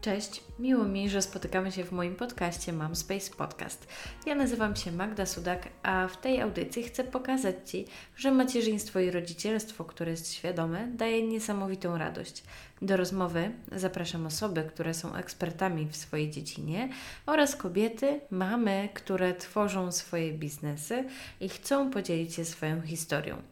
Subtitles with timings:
[0.00, 3.86] Cześć, miło mi, że spotykamy się w moim podcaście Mam Space Podcast.
[4.26, 7.84] Ja nazywam się Magda Sudak, a w tej audycji chcę pokazać Ci,
[8.16, 12.42] że macierzyństwo i rodzicielstwo, które jest świadome, daje niesamowitą radość.
[12.82, 16.88] Do rozmowy zapraszam osoby, które są ekspertami w swojej dziedzinie
[17.26, 21.04] oraz kobiety, mamy, które tworzą swoje biznesy
[21.40, 23.42] i chcą podzielić się swoją historią.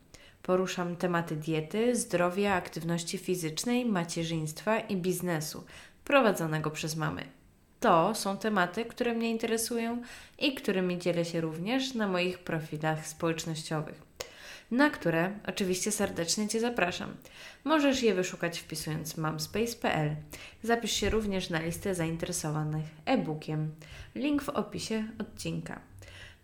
[0.42, 5.64] Poruszam tematy diety, zdrowia, aktywności fizycznej, macierzyństwa i biznesu
[6.08, 7.22] prowadzonego przez mamy.
[7.80, 10.02] To są tematy, które mnie interesują
[10.38, 14.02] i którymi dzielę się również na moich profilach społecznościowych,
[14.70, 17.16] na które oczywiście serdecznie Cię zapraszam.
[17.64, 20.16] Możesz je wyszukać wpisując mamspace.pl.
[20.62, 23.70] Zapisz się również na listę zainteresowanych e-bookiem.
[24.14, 25.87] Link w opisie odcinka.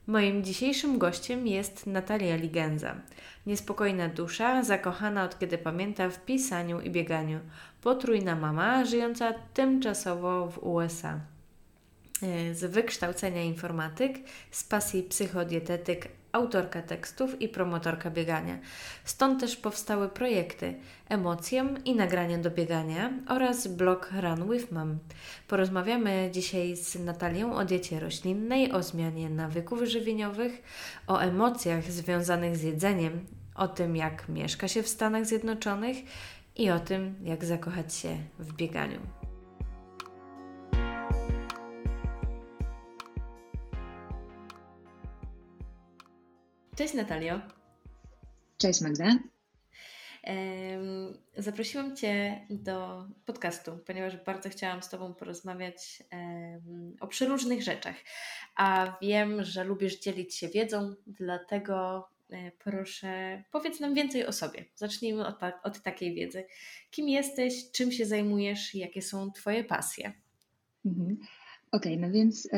[0.07, 2.95] Moim dzisiejszym gościem jest Natalia Ligenza.
[3.47, 7.41] Niespokojna dusza, zakochana od kiedy pamięta w pisaniu i bieganiu.
[7.83, 11.21] Potrójna mama, żyjąca tymczasowo w USA.
[12.23, 14.19] E, z wykształcenia informatyk,
[14.51, 18.59] z pasji psychodietetyk, autorka tekstów i promotorka biegania.
[19.05, 20.75] Stąd też powstały projekty
[21.09, 24.99] Emocjem i nagrania do biegania oraz blog Run with Mom.
[25.49, 30.63] Porozmawiamy dzisiaj z Natalią o diecie roślinnej, o zmianie nawyków żywieniowych,
[31.07, 35.97] o emocjach związanych z jedzeniem, o tym jak mieszka się w Stanach Zjednoczonych
[36.57, 39.24] i o tym jak zakochać się w bieganiu.
[46.77, 47.41] Cześć Natalio.
[48.59, 49.19] Cześć Magda.
[51.37, 56.03] Zaprosiłam Cię do podcastu, ponieważ bardzo chciałam z Tobą porozmawiać
[57.01, 57.95] o przeróżnych rzeczach.
[58.57, 64.65] A wiem, że lubisz dzielić się wiedzą, dlatego e, proszę, powiedz nam więcej o sobie.
[64.77, 66.45] Zacznijmy od, od takiej wiedzy.
[66.91, 70.13] Kim jesteś, czym się zajmujesz, jakie są Twoje pasje?
[70.87, 71.19] Mhm.
[71.73, 72.49] Okej, okay, no więc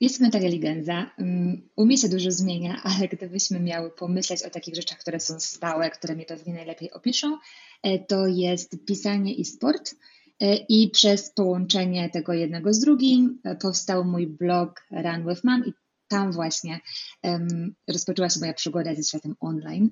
[0.00, 1.10] jest Natalia Ligenza.
[1.18, 5.40] Mm, u mnie się dużo zmienia, ale gdybyśmy miały pomyśleć o takich rzeczach, które są
[5.40, 7.38] stałe, które mnie pewnie najlepiej opiszą,
[7.82, 9.94] e, to jest pisanie i sport.
[10.40, 15.66] E, I przez połączenie tego jednego z drugim e, powstał mój blog Run with Mom
[15.66, 15.72] i
[16.10, 16.80] tam właśnie
[17.22, 19.90] um, rozpoczęła się moja przygoda ze światem online.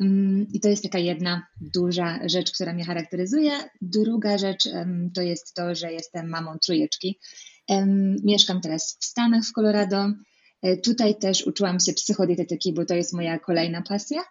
[0.00, 3.52] Um, I to jest taka jedna duża rzecz, która mnie charakteryzuje.
[3.80, 7.18] Druga rzecz um, to jest to, że jestem mamą trójeczki.
[8.24, 10.12] Mieszkam teraz w Stanach, w Colorado.
[10.62, 14.22] E, tutaj też uczyłam się psychodietetyki, bo to jest moja kolejna pasja.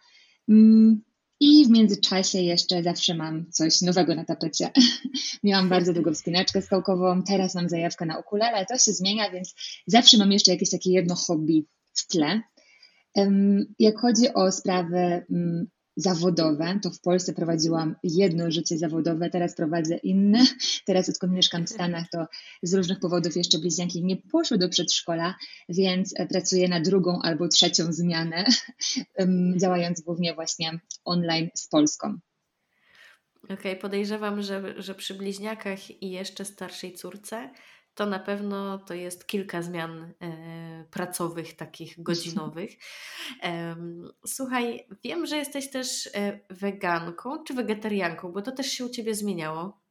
[0.50, 1.02] Mm,
[1.40, 4.72] I w międzyczasie jeszcze zawsze mam coś nowego na tapecie.
[5.44, 9.56] Miałam bardzo długo wspinaczkę skałkową, teraz mam zajawkę na ukulele, to się zmienia, więc
[9.88, 12.42] zawsze mam jeszcze jakieś takie jedno hobby w tle.
[13.80, 19.98] Jak chodzi o sprawy mm, zawodowe, to w Polsce prowadziłam jedno życie zawodowe, teraz prowadzę
[19.98, 20.46] inne.
[20.86, 22.26] Teraz odkąd mieszkam w Stanach, to
[22.64, 25.36] z różnych powodów jeszcze bliźniaki nie poszły do przedszkola,
[25.70, 28.46] więc e, pracuję na drugą albo trzecią zmianę,
[29.62, 32.18] działając głównie właśnie online z Polską.
[33.44, 37.50] Okej, okay, podejrzewam, że, że przy bliźniakach i jeszcze starszej córce
[37.96, 40.28] to na pewno to jest kilka zmian e,
[40.94, 42.72] pracowych, takich godzinowych.
[43.44, 43.76] E,
[44.26, 49.16] słuchaj, wiem, że jesteś też e, weganką czy wegetarianką, bo to też się u Ciebie
[49.16, 49.82] zmieniało.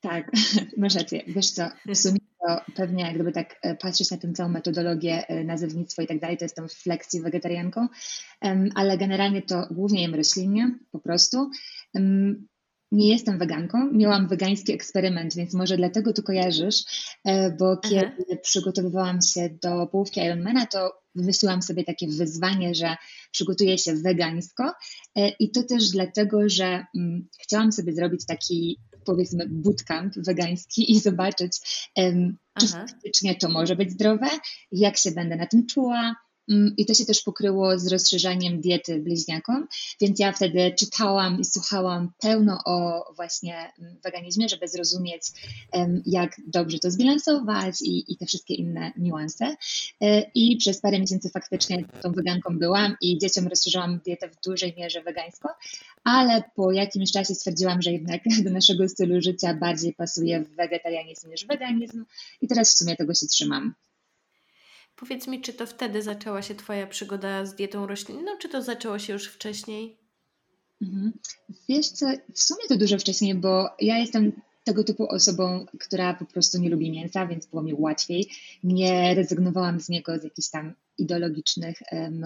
[0.00, 0.30] Tak,
[0.76, 1.22] masz rację.
[1.26, 5.28] Wiesz co, w sumie to pewnie jak gdyby tak e, patrzeć na tę całą metodologię,
[5.28, 7.88] e, nazewnictwo i tak dalej, to jestem flexi wegetarianką,
[8.74, 11.50] ale generalnie to głównie jem roślinnie, po prostu
[12.92, 16.84] nie jestem weganką, miałam wegański eksperyment, więc może dlatego tu kojarzysz,
[17.24, 18.36] e, bo kiedy Aha.
[18.42, 22.96] przygotowywałam się do połówki Ironmana, to wymyśliłam sobie takie wyzwanie, że
[23.32, 24.72] przygotuję się wegańsko
[25.16, 31.00] e, i to też dlatego, że mm, chciałam sobie zrobić taki powiedzmy bootcamp wegański i
[31.00, 31.52] zobaczyć,
[32.60, 34.26] czy faktycznie to może być zdrowe,
[34.72, 36.14] jak się będę na tym czuła,
[36.76, 39.68] I to się też pokryło z rozszerzaniem diety bliźniakom,
[40.00, 45.22] więc ja wtedy czytałam i słuchałam pełno o właśnie mm, weganizmie, żeby zrozumieć,
[46.06, 49.56] jak dobrze to zbilansować i, i te wszystkie inne niuanse.
[50.00, 54.74] E, I przez parę miesięcy faktycznie tą weganką byłam i dzieciom rozszerzałam dietę w dużej
[54.76, 55.48] mierze wegańsko,
[56.04, 61.46] ale po jakimś czasie stwierdziłam, że jednak do naszego stylu życia bardziej pasuje wegetarianizm niż
[61.46, 62.04] weganizm
[62.40, 63.74] i teraz w sumie tego się trzymam.
[65.00, 68.98] Powiedz mi, czy to wtedy zaczęła się Twoja przygoda z dietą roślinną, czy to zaczęło
[68.98, 69.96] się już wcześniej?
[70.82, 71.12] Mhm.
[71.68, 74.32] Wiesz co, w sumie to dużo wcześniej, bo ja jestem
[74.64, 78.28] tego typu osobą, która po prostu nie lubi mięsa, więc było mi łatwiej.
[78.64, 81.78] Nie rezygnowałam z niego z jakichś tam ideologicznych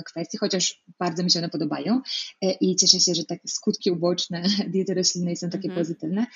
[0.07, 2.01] kwestii, chociaż bardzo mi się one podobają
[2.43, 4.43] e, i cieszę się, że takie skutki uboczne
[4.73, 5.81] diety roślinnej są takie mhm.
[5.81, 6.27] pozytywne,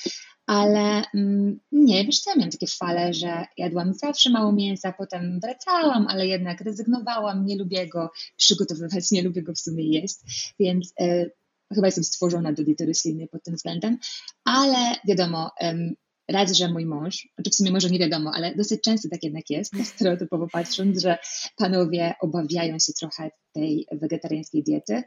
[0.46, 5.40] ale mm, nie, wiesz co, ja miałam takie fale, że jadłam zawsze mało mięsa, potem
[5.40, 10.17] wracałam, ale jednak rezygnowałam, nie lubię go przygotowywać, nie lubię go w sumie jeść,
[10.61, 11.31] więc e,
[11.75, 13.99] chyba jestem stworzona do diety roślinnej pod tym względem,
[14.44, 15.50] ale wiadomo,
[16.29, 19.51] raz, że mój mąż, czy w sumie może nie wiadomo, ale dosyć często tak jednak
[19.51, 21.19] jest, stereotypowo patrząc, że
[21.57, 25.03] panowie obawiają się trochę tej wegetariańskiej diety,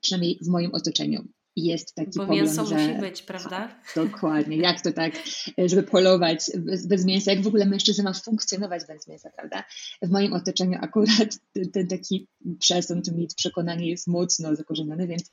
[0.00, 1.24] przynajmniej w moim otoczeniu.
[1.56, 2.74] Jest taki Bo pogląd, mięso że...
[2.74, 3.80] musi być, prawda?
[3.96, 4.56] Dokładnie.
[4.56, 5.12] Jak to tak,
[5.66, 7.32] żeby polować bez, bez mięsa?
[7.32, 9.64] Jak w ogóle mężczyzna ma funkcjonować bez mięsa, prawda?
[10.02, 12.28] W moim otoczeniu akurat ten, ten taki
[12.58, 15.30] przesąd, mit, przekonanie jest mocno zakorzeniony, więc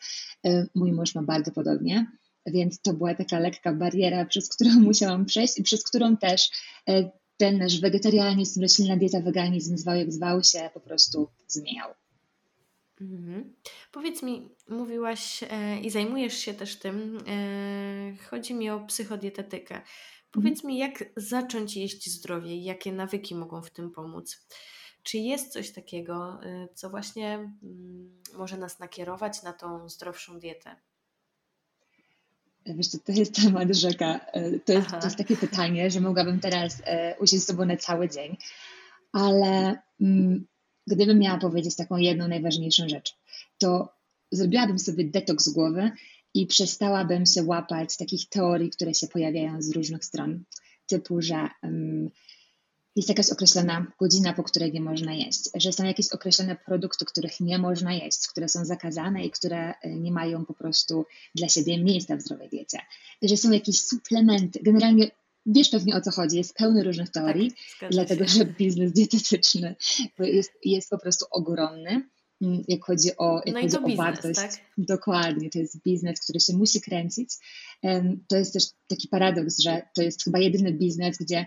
[0.47, 2.11] y, mój mąż ma bardzo podobnie.
[2.45, 6.49] Więc to była taka lekka bariera, przez którą musiałam przejść i przez którą też
[6.89, 11.89] y, ten nasz wegetarianizm, roślinna dieta, weganizm, zwał jak zwał się, po prostu zmieniał.
[13.01, 13.55] Mhm.
[13.91, 19.81] Powiedz mi, mówiłaś e, i zajmujesz się też tym, e, chodzi mi o psychodietetykę.
[20.31, 20.67] Powiedz mhm.
[20.67, 24.47] mi, jak zacząć jeść zdrowie i jakie nawyki mogą w tym pomóc?
[25.03, 30.75] Czy jest coś takiego, e, co właśnie mm, może nas nakierować na tą zdrowszą dietę?
[32.65, 34.19] Wiesz, to jest temat rzeka.
[34.33, 37.77] E, to jest, to jest takie pytanie, że mogłabym teraz e, usiąść z sobą na
[37.77, 38.37] cały dzień,
[39.13, 40.45] ale mm,
[40.87, 43.15] gdybym miała powiedzieć taką jedną najważniejszą rzecz,
[43.57, 43.89] to
[44.31, 45.91] zrobiłabym sobie detoks głowy
[46.33, 50.43] i przestałabym się łapać takich teorii, które się pojawiają z różnych stron,
[50.87, 52.09] typu, że um,
[52.95, 57.39] jest jakaś określona godzina, po której nie można jeść, że są jakieś określone produkty, których
[57.39, 61.05] nie można jeść, które są zakazane i które e, nie mają po prostu
[61.35, 62.79] dla siebie miejsca w zdrowej diecie,
[63.21, 64.59] że są jakieś suplementy.
[64.63, 65.11] Generalnie
[65.45, 69.75] Wiesz pewnie o co chodzi, jest pełny różnych tak, teorii, tak, dlatego że biznes dietetyczny
[70.19, 72.09] jest, jest po prostu ogromny,
[72.41, 74.35] mm, jak chodzi o, jak no chodzi o biznes, wartość.
[74.35, 74.51] Tak?
[74.77, 77.29] Dokładnie, to jest biznes, który się musi kręcić.
[78.27, 81.45] To jest też taki paradoks, że to jest chyba jedyny biznes, gdzie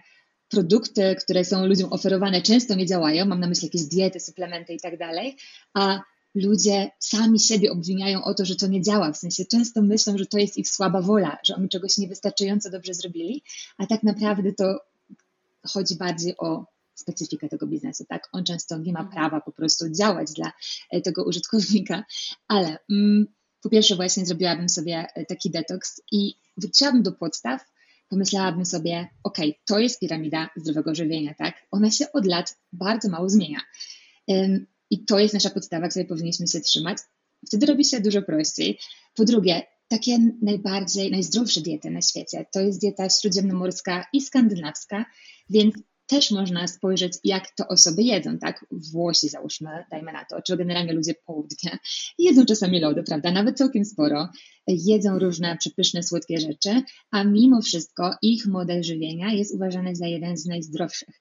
[0.55, 3.27] produkty, które są ludziom oferowane, często nie działają.
[3.27, 5.37] Mam na myśli jakieś diety, suplementy i tak dalej,
[5.75, 6.01] a
[6.35, 9.13] ludzie sami siebie obwiniają o to, że to nie działa.
[9.13, 12.95] W sensie często myślą, że to jest ich słaba wola, że oni czegoś niewystarczająco dobrze
[12.95, 13.43] zrobili,
[13.79, 14.81] a tak naprawdę to
[15.67, 18.29] chodzi bardziej o specyfikę tego biznesu, tak?
[18.33, 19.15] On często nie ma mhm.
[19.17, 20.53] prawa po prostu działać dla
[20.91, 22.05] e, tego użytkownika,
[22.49, 23.27] ale mm,
[23.63, 27.61] po pierwsze właśnie zrobiłabym sobie e, taki detoks i wróciłabym do podstaw,
[28.09, 31.55] pomyślałabym sobie, ok, to jest piramida zdrowego żywienia, tak?
[31.71, 33.61] Ona się od lat bardzo mało zmienia.
[34.91, 36.99] I to jest nasza podstawa, której powinniśmy się trzymać.
[37.47, 38.79] Wtedy robi się dużo prościej.
[39.15, 45.05] Po drugie, takie najbardziej, najzdrowsze diety na świecie to jest dieta śródziemnomorska i skandynawska,
[45.51, 45.75] więc
[46.07, 48.67] też można spojrzeć, jak to osoby jedzą, tak?
[48.71, 51.79] Włosi załóżmy, dajmy na to, czy generalnie ludzie południa
[52.19, 53.33] jedzą czasami lody, prawda?
[53.33, 54.29] Nawet całkiem sporo.
[54.67, 60.37] Jedzą różne przepyszne, słodkie rzeczy, a mimo wszystko ich model żywienia jest uważany za jeden
[60.37, 61.21] z najzdrowszych.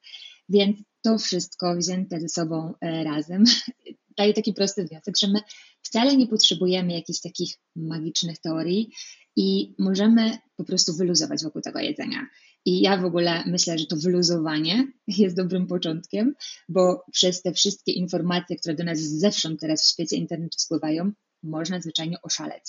[0.50, 3.44] Więc to wszystko wzięte ze sobą e, razem
[4.18, 5.40] daje taki prosty wniosek, że my
[5.82, 8.90] wcale nie potrzebujemy jakichś takich magicznych teorii
[9.36, 12.28] i możemy po prostu wyluzować wokół tego jedzenia.
[12.66, 16.36] I ja w ogóle myślę, że to wyluzowanie jest dobrym początkiem,
[16.70, 21.12] bo przez te wszystkie informacje, które do nas zewsząd teraz w świecie internetu spływają,
[21.44, 22.64] można zwyczajnie oszaleć.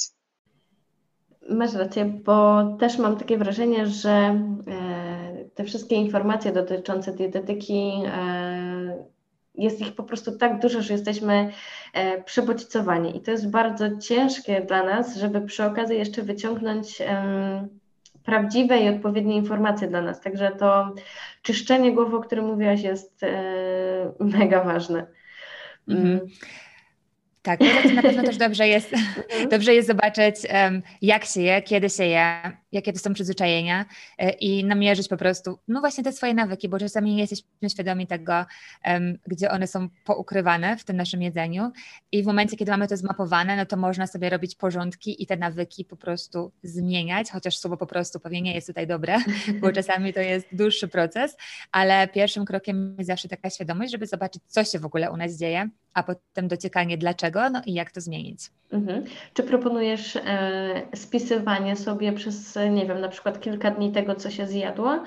[1.51, 9.05] Masz rację, bo też mam takie wrażenie, że e, te wszystkie informacje dotyczące dietetyki, e,
[9.55, 11.51] jest ich po prostu tak dużo, że jesteśmy
[11.93, 17.03] e, przebodźcowani i to jest bardzo ciężkie dla nas, żeby przy okazji jeszcze wyciągnąć
[18.25, 20.21] prawdziwe i odpowiednie informacje dla nas.
[20.21, 20.95] Także to
[21.43, 23.21] czyszczenie głowy, o którym mówiłaś, jest
[24.21, 25.07] mega ważne.
[25.89, 26.21] Mhm.
[27.45, 27.61] Tak,
[27.95, 29.49] na pewno też dobrze jest, mhm.
[29.49, 30.37] dobrze jest zobaczyć,
[31.03, 33.85] jak się je, kiedy się je, jakie to są przyzwyczajenia
[34.19, 38.07] e, i namierzyć po prostu, no właśnie te swoje nawyki, bo czasami nie jesteśmy świadomi
[38.07, 38.47] tego,
[39.27, 41.73] gdzie one są poukrywane w tym naszym jedzeniu.
[42.13, 45.37] I w momencie, kiedy mamy to zmapowane, no to można sobie robić porządki i te
[45.37, 49.19] nawyki po prostu zmieniać, chociaż słowo po prostu pewnie nie jest tutaj dobre,
[49.61, 51.37] bo czasami to jest dłuższy proces,
[51.73, 55.37] ale pierwszym krokiem jest zawsze taka świadomość, żeby zobaczyć, co się w ogóle u nas
[55.37, 58.41] dzieje, a potem dociekanie dlaczego, no i jak to zmienić.
[58.73, 59.05] Mhm.
[59.35, 64.47] Czy proponujesz e, spisywanie sobie przez, nie wiem, na przykład kilka dni tego, co się
[64.47, 65.03] zjadło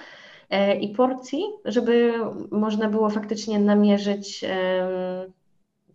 [0.49, 2.13] e, i porcji, żeby
[2.51, 4.87] można było faktycznie namierzyć e,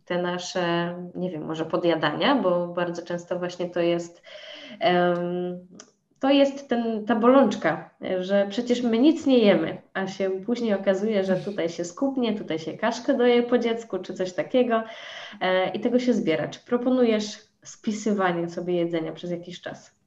[0.05, 4.23] te nasze, nie wiem, może podjadania, bo bardzo często właśnie to jest
[6.23, 11.25] to jest ten, ta bolączka, że przecież my nic nie jemy, a się później okazuje,
[11.25, 14.83] że tutaj się skupnie, tutaj się kaszkę doje po dziecku, czy coś takiego
[15.41, 16.49] e, i tego się zbiera.
[16.49, 20.01] Czy proponujesz spisywanie sobie jedzenia przez jakiś czas?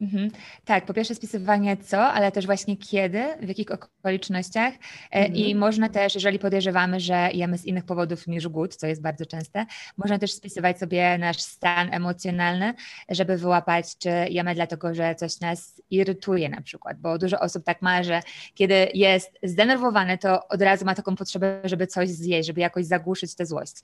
[0.00, 0.30] Mhm.
[0.64, 4.78] Tak, po pierwsze spisywanie co, ale też właśnie kiedy, w jakich okolicznościach e,
[5.10, 5.34] mhm.
[5.34, 9.26] i można też, jeżeli podejrzewamy, że jemy z innych powodów niż głód, co jest bardzo
[9.26, 12.74] częste, można też spisywać sobie nasz stan emocjonalny,
[13.08, 17.82] żeby wyłapać, czy jemy dlatego, że coś nas irytuje na przykład, bo dużo osób tak
[17.82, 18.22] ma, że
[18.54, 23.34] kiedy jest zdenerwowane, to od razu ma taką potrzebę, żeby coś zjeść, żeby jakoś zagłuszyć
[23.34, 23.74] tę złość.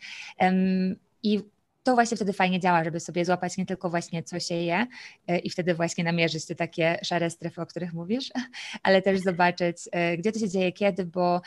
[1.22, 1.53] I
[1.84, 4.86] to właśnie wtedy fajnie działa, żeby sobie złapać nie tylko właśnie co się je
[5.26, 8.30] e, i wtedy właśnie namierzyć te takie szare strefy, o których mówisz,
[8.82, 11.40] ale też zobaczyć, e, gdzie to się dzieje, kiedy, bo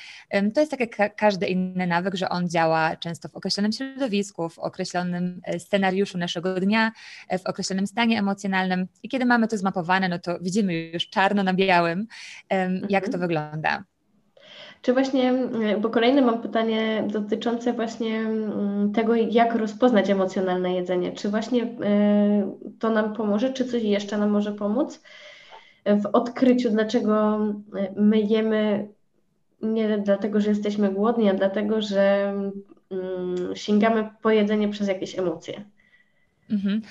[0.54, 4.60] to jest tak jak każdy inny nawyk, że on działa często w określonym środowisku, w
[4.60, 6.92] określonym e, scenariuszu naszego dnia,
[7.40, 11.54] w określonym stanie emocjonalnym i kiedy mamy to zmapowane, no to widzimy już czarno na
[11.54, 12.08] białym,
[12.90, 13.22] jak to mhm.
[13.22, 13.84] wygląda.
[14.82, 21.12] Czy właśnie, mm, bo kolejne mam pytanie dotyczące właśnie mm, tego, jak rozpoznać emocjonalne jedzenie.
[21.12, 21.68] Czy właśnie y,
[22.80, 25.02] to nam pomoże, czy coś jeszcze nam może pomóc
[25.86, 27.40] w odkryciu, dlaczego
[27.76, 28.88] y, my jemy
[29.62, 32.34] nie dlatego, że jesteśmy głodni, a dlatego, że
[32.92, 35.66] mm, sięgamy po jedzenie przez jakieś emocje?
[36.50, 36.82] Mhm.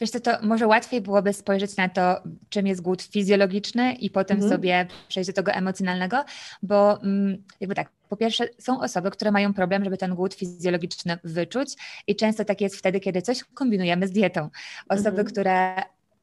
[0.00, 4.36] Wiesz co, to może łatwiej byłoby spojrzeć na to, czym jest głód fizjologiczny i potem
[4.36, 4.52] mhm.
[4.52, 6.24] sobie przejść do tego emocjonalnego,
[6.62, 11.18] bo mm, jakby tak, po pierwsze, są osoby, które mają problem, żeby ten głód fizjologiczny
[11.24, 11.76] wyczuć,
[12.06, 14.48] i często tak jest wtedy, kiedy coś kombinujemy z dietą.
[14.88, 15.26] Osoby, mhm.
[15.26, 15.74] które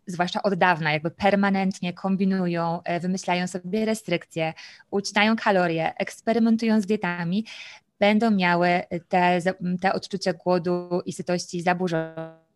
[0.07, 4.53] zwłaszcza od dawna, jakby permanentnie kombinują, e, wymyślają sobie restrykcje,
[4.91, 7.45] ucinają kalorie, eksperymentują z dietami,
[7.99, 8.69] będą miały
[9.09, 9.39] te,
[9.81, 12.46] te odczucia głodu i sytości zaburzone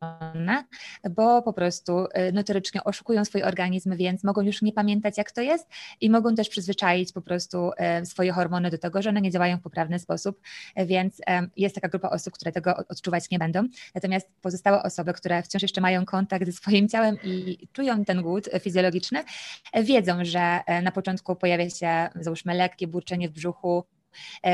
[1.10, 5.42] bo po prostu y, notorycznie oszukują swój organizm, więc mogą już nie pamiętać, jak to
[5.42, 5.70] jest
[6.02, 9.58] i mogą też przyzwyczaić po prostu y, swoje hormony do tego, że one nie działają
[9.58, 10.42] w poprawny sposób,
[10.86, 11.22] więc
[11.58, 13.68] jest taka grupa osób, które tego odczuwać nie będą.
[13.96, 18.50] Natomiast pozostałe osoby, które wciąż jeszcze mają kontakt ze swoim ciałem i czują ten głód
[18.60, 19.24] fizjologiczny,
[19.84, 23.84] wiedzą, że na początku pojawia się, załóżmy, lekkie burczenie w brzuchu,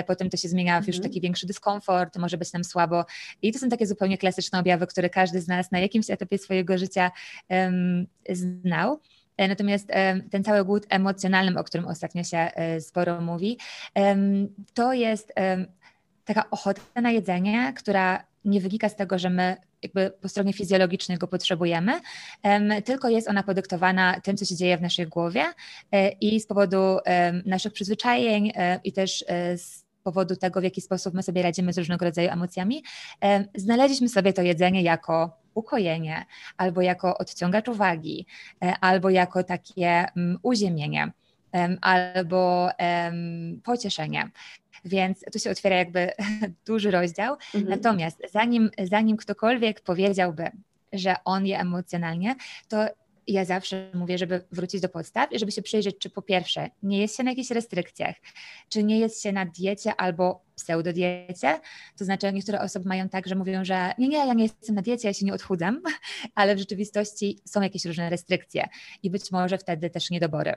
[0.08, 1.12] potem to się zmienia w już mhm.
[1.12, 3.06] taki większy dyskomfort, może być nam słabo.
[3.42, 6.78] I to są takie zupełnie klasyczne objawy, które każdy z nas na jakimś etapie swojego
[6.78, 7.12] życia
[7.50, 9.00] um, znał.
[9.38, 9.88] E, natomiast
[10.32, 13.58] ten cały głód emocjonalny, o którym ostatnio się e, sporo mówi,
[14.74, 15.34] to jest
[16.26, 21.18] taka ochota na jedzenie, która nie wynika z tego, że my jakby po stronie fizjologicznej
[21.18, 22.02] go potrzebujemy,
[22.86, 25.44] tylko jest ona podyktowana tym, co się dzieje w naszej głowie
[25.92, 26.98] e, i z powodu
[27.46, 31.74] naszych przyzwyczajeń e, i też e, z powodu tego, w jaki sposób my sobie radzimy
[31.74, 32.84] z różnego rodzaju emocjami,
[33.56, 36.26] znaleźliśmy sobie to jedzenie jako ukojenie,
[36.58, 38.26] albo jako odciągacz uwagi,
[38.82, 41.12] albo jako takie mm, uziemienie,
[41.82, 42.70] albo
[43.64, 44.32] pocieszenie.
[44.86, 46.12] Więc tu się otwiera jakby
[46.68, 47.34] duży rozdział.
[47.34, 47.70] Mhm.
[47.70, 50.52] Natomiast zanim, zanim ktokolwiek powiedziałby,
[50.94, 52.36] że on je emocjonalnie,
[52.68, 52.88] to
[53.28, 57.02] ja zawsze mówię, żeby wrócić do podstaw i żeby się przyjrzeć, czy po pierwsze nie
[57.02, 58.16] jest się na jakichś restrykcjach,
[58.70, 61.60] czy nie jest się na diecie albo pseudodiecie.
[61.98, 64.82] To znaczy niektóre osoby mają tak, że mówią, że nie, nie, ja nie jestem na
[64.82, 65.82] diecie, ja się nie odchudzam,
[66.36, 68.68] ale w rzeczywistości są jakieś różne restrykcje
[69.04, 70.54] i być może wtedy też niedobory.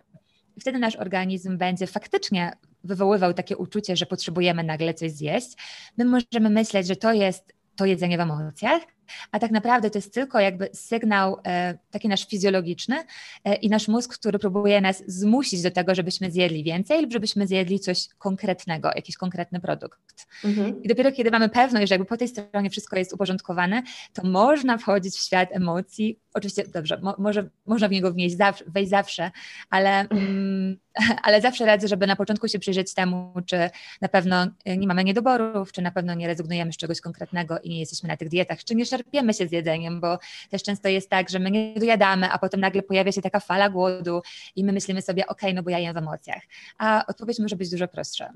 [0.61, 2.52] Wtedy nasz organizm będzie faktycznie
[2.85, 5.49] wywoływał takie uczucie, że potrzebujemy nagle coś zjeść.
[5.97, 8.83] My możemy myśleć, że to jest to jedzenie w emocjach,
[9.32, 12.96] a tak naprawdę to jest tylko jakby sygnał e, taki nasz fizjologiczny
[13.44, 17.46] e, i nasz mózg, który próbuje nas zmusić do tego, żebyśmy zjedli więcej lub żebyśmy
[17.46, 20.26] zjedli coś konkretnego, jakiś konkretny produkt.
[20.44, 20.82] Mhm.
[20.82, 24.78] I dopiero kiedy mamy pewność, że jakby po tej stronie wszystko jest uporządkowane, to można
[24.78, 26.18] wchodzić w świat emocji.
[26.34, 29.30] Oczywiście, dobrze, mo może, można w niego wnieść zawsze, wejść zawsze,
[29.70, 30.76] ale, mm,
[31.24, 35.72] ale zawsze radzę, żeby na początku się przyjrzeć temu, czy na pewno nie mamy niedoborów,
[35.72, 38.74] czy na pewno nie rezygnujemy z czegoś konkretnego i nie jesteśmy na tych dietach, czy
[38.74, 40.19] nie czerpiemy się z jedzeniem, bo
[40.50, 43.71] też często jest tak, że my nie dojadamy, a potem nagle pojawia się taka fala
[43.71, 44.23] głodu
[44.57, 46.42] i my myślimy sobie, ok, no bo ja jem w emocjach.
[46.78, 48.33] A odpowiedź może być dużo prostsza.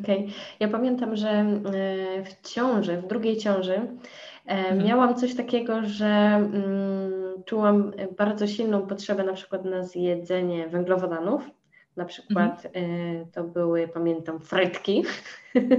[0.00, 0.18] Okej.
[0.18, 0.28] Okay.
[0.60, 1.54] Ja pamiętam, że e,
[2.24, 3.88] w ciąży, w drugiej ciąży, e,
[4.46, 4.84] mhm.
[4.84, 11.50] miałam coś takiego, że mm, czułam bardzo silną potrzebę na przykład na zjedzenie węglowodanów.
[11.96, 13.26] Na przykład mhm.
[13.32, 15.04] to były, pamiętam, frytki.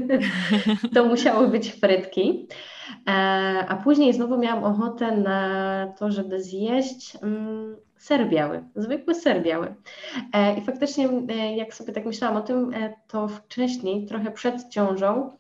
[0.96, 2.48] to musiały być frytki.
[3.08, 3.12] E,
[3.68, 9.76] a później znowu miałam ochotę na to, żeby zjeść mm, ser biały, zwykły ser biały.
[10.34, 12.72] E, I faktycznie, e, jak sobie tak myślałam o tym,
[13.08, 15.32] to wcześniej, trochę przed ciążą,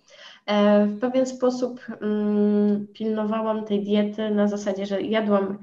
[0.87, 5.57] w pewien sposób mm, pilnowałam tej diety na zasadzie, że jadłam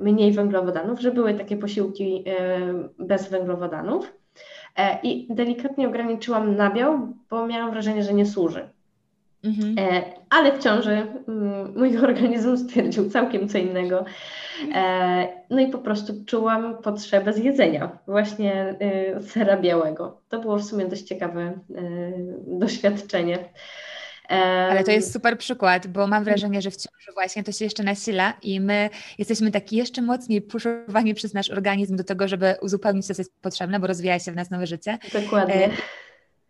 [0.00, 2.24] mniej węglowodanów, że były takie posiłki
[2.98, 4.12] bez węglowodanów.
[5.02, 8.68] I delikatnie ograniczyłam nabiał, bo miałam wrażenie, że nie służy.
[9.44, 9.78] Mhm.
[9.78, 14.04] E, ale w ciąży mm, mój organizm stwierdził całkiem co innego.
[14.74, 18.76] E, no i po prostu czułam potrzebę zjedzenia właśnie
[19.18, 20.20] y, sera białego.
[20.28, 21.74] To było w sumie dość ciekawe y,
[22.46, 23.38] doświadczenie.
[24.70, 27.82] Ale to jest super przykład, bo mam wrażenie, że w ciąży właśnie to się jeszcze
[27.82, 33.08] nasila i my jesteśmy taki jeszcze mocniej puszowani przez nasz organizm do tego, żeby uzupełnić
[33.08, 34.98] to, co jest potrzebne, bo rozwija się w nas nowe życie.
[35.12, 35.70] Dokładnie.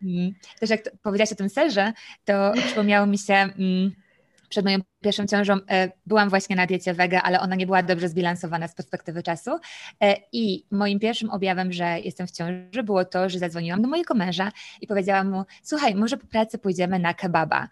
[0.04, 0.32] Mm.
[0.60, 1.92] Też jak powiedziałaś o tym serze,
[2.24, 3.92] to przypomniało mi się mm,
[4.52, 8.08] przed moją pierwszą ciążą e, byłam właśnie na diecie wege, ale ona nie była dobrze
[8.08, 9.50] zbilansowana z perspektywy czasu.
[10.02, 14.14] E, I moim pierwszym objawem, że jestem w ciąży, było to, że zadzwoniłam do mojego
[14.14, 17.68] męża i powiedziałam mu: Słuchaj, może po pracy pójdziemy na kebaba.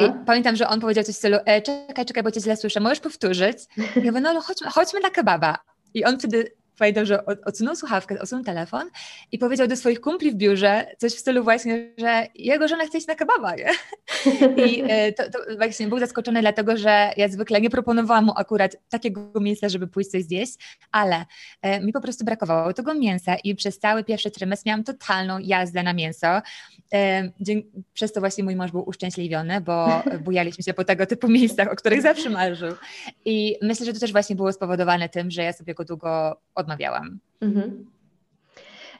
[0.00, 2.80] I pamiętam, że on powiedział coś w stylu: e, Czekaj, czekaj, bo cię źle słyszę,
[2.80, 3.58] możesz powtórzyć?
[3.96, 5.58] Ja mówię: No, chodźmy, chodźmy na kebaba.
[5.94, 8.90] I on wtedy pamiętam, że odsunął słuchawkę, odsunął telefon
[9.32, 12.98] i powiedział do swoich kumpli w biurze coś w stylu właśnie, że jego żona chce
[12.98, 13.70] iść na kebaba, nie?
[14.66, 18.76] I e, to, to, właśnie był zaskoczony dlatego, że ja zwykle nie proponowałam mu akurat
[18.88, 20.54] takiego miejsca, żeby pójść coś zjeść,
[20.92, 21.24] ale
[21.62, 25.82] e, mi po prostu brakowało tego mięsa i przez cały pierwszy trymestr miałam totalną jazdę
[25.82, 26.42] na mięso.
[26.94, 27.30] E,
[27.92, 31.76] przez to właśnie mój mąż był uszczęśliwiony, bo bujaliśmy się po tego typu miejscach, o
[31.76, 32.74] których zawsze marzył.
[33.24, 37.18] I myślę, że to też właśnie było spowodowane tym, że ja sobie go długo odmawiałam.
[37.40, 37.86] Mhm.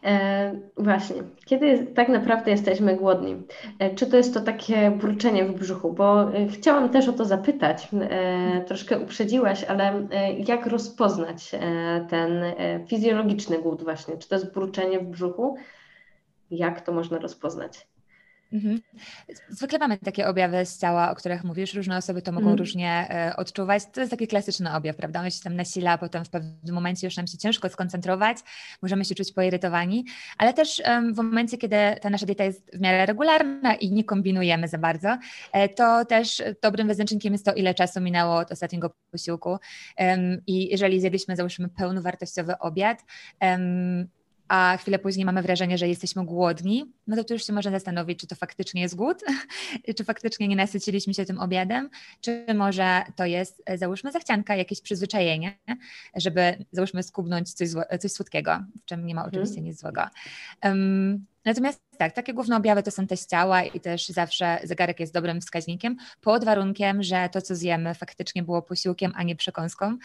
[0.04, 3.42] E, właśnie, kiedy tak naprawdę jesteśmy głodni?
[3.78, 5.92] E, czy to jest to takie burczenie w brzuchu?
[5.92, 12.06] Bo e, chciałam też o to zapytać, e, troszkę uprzedziłaś, ale e, jak rozpoznać e,
[12.11, 12.42] ten
[12.88, 14.18] fizjologiczny głód właśnie?
[14.18, 15.56] Czy to jest burczenie w brzuchu?
[16.50, 17.93] Jak to można rozpoznać?
[18.52, 18.80] Mhm.
[19.48, 21.74] Zwykle mamy takie objawy z ciała, o których mówisz.
[21.74, 22.58] Różne osoby to mogą mhm.
[22.58, 23.82] różnie e, odczuwać.
[23.92, 25.20] To jest taki klasyczny objaw, prawda?
[25.20, 28.38] On się tam nasila, a potem w pewnym momencie już nam się ciężko skoncentrować,
[28.82, 30.04] możemy się czuć poirytowani,
[30.38, 30.82] ale też
[31.12, 35.18] w momencie, kiedy ta nasza dieta jest w miarę regularna i nie kombinujemy za bardzo,
[35.52, 39.58] e, to też dobrym wyznacznikiem jest to, ile czasu minęło od ostatniego posiłku.
[40.47, 43.04] I jeżeli zjedliśmy, załóżmy, pełnowartościowy obiad,
[44.49, 48.21] a chwilę później mamy wrażenie, że jesteśmy głodni, no to tu już się można zastanowić,
[48.21, 49.23] czy to faktycznie jest głód,
[49.97, 54.80] czy faktycznie nie nasyciliśmy się tym obiadem, czy może to jest, e, załóżmy, zachcianka, jakieś
[54.80, 55.59] przyzwyczajenie,
[56.17, 57.69] żeby, załóżmy, skubnąć coś,
[58.00, 59.35] coś słodkiego, w czym nie ma mhm.
[59.35, 60.02] oczywiście nic złego.
[60.65, 65.15] Um, Natomiast tak, takie główne objawy to są też ciała i też zawsze zegarek jest
[65.15, 69.99] dobrym wskaźnikiem, pod warunkiem, że to, co zjemy, faktycznie było posiłkiem, a nie przekąską,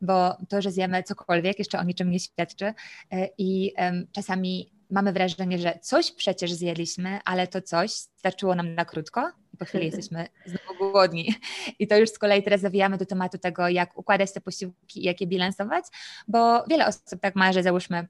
[0.00, 2.74] bo to, że zjemy cokolwiek, jeszcze o niczym nie świadczy
[3.12, 3.72] e, i
[4.12, 9.56] czasami mamy wrażenie, że coś przecież zjedliśmy, ale to coś starczyło nam na krótko i
[9.56, 11.34] po chwili jesteśmy znowu głodni.
[11.78, 15.02] I to już z kolei teraz zawijamy do tematu tego, jak układać te posiłki i
[15.02, 15.84] jak je bilansować,
[16.28, 18.08] bo wiele osób tak ma, że załóżmy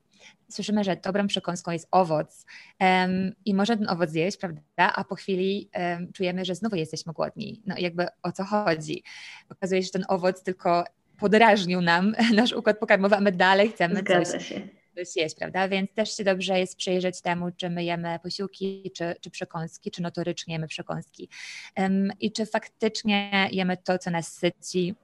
[0.50, 2.46] słyszymy, że dobrą przekąską jest owoc
[2.80, 4.62] um, i można ten owoc zjeść, prawda?
[4.76, 7.62] A po chwili um, czujemy, że znowu jesteśmy głodni.
[7.66, 9.02] No jakby o co chodzi?
[9.48, 10.84] Okazuje się, że ten owoc tylko
[11.18, 14.68] podrażnił nam nasz układ pokarmowy, a my dalej chcemy Zgadza coś, się.
[14.96, 15.68] coś jeść, prawda?
[15.68, 20.02] Więc też się dobrze jest przyjrzeć temu, czy my jemy posiłki, czy, czy przekąski, czy
[20.02, 21.28] notorycznie jemy przekąski
[21.76, 24.94] um, i czy faktycznie jemy to, co nas syci,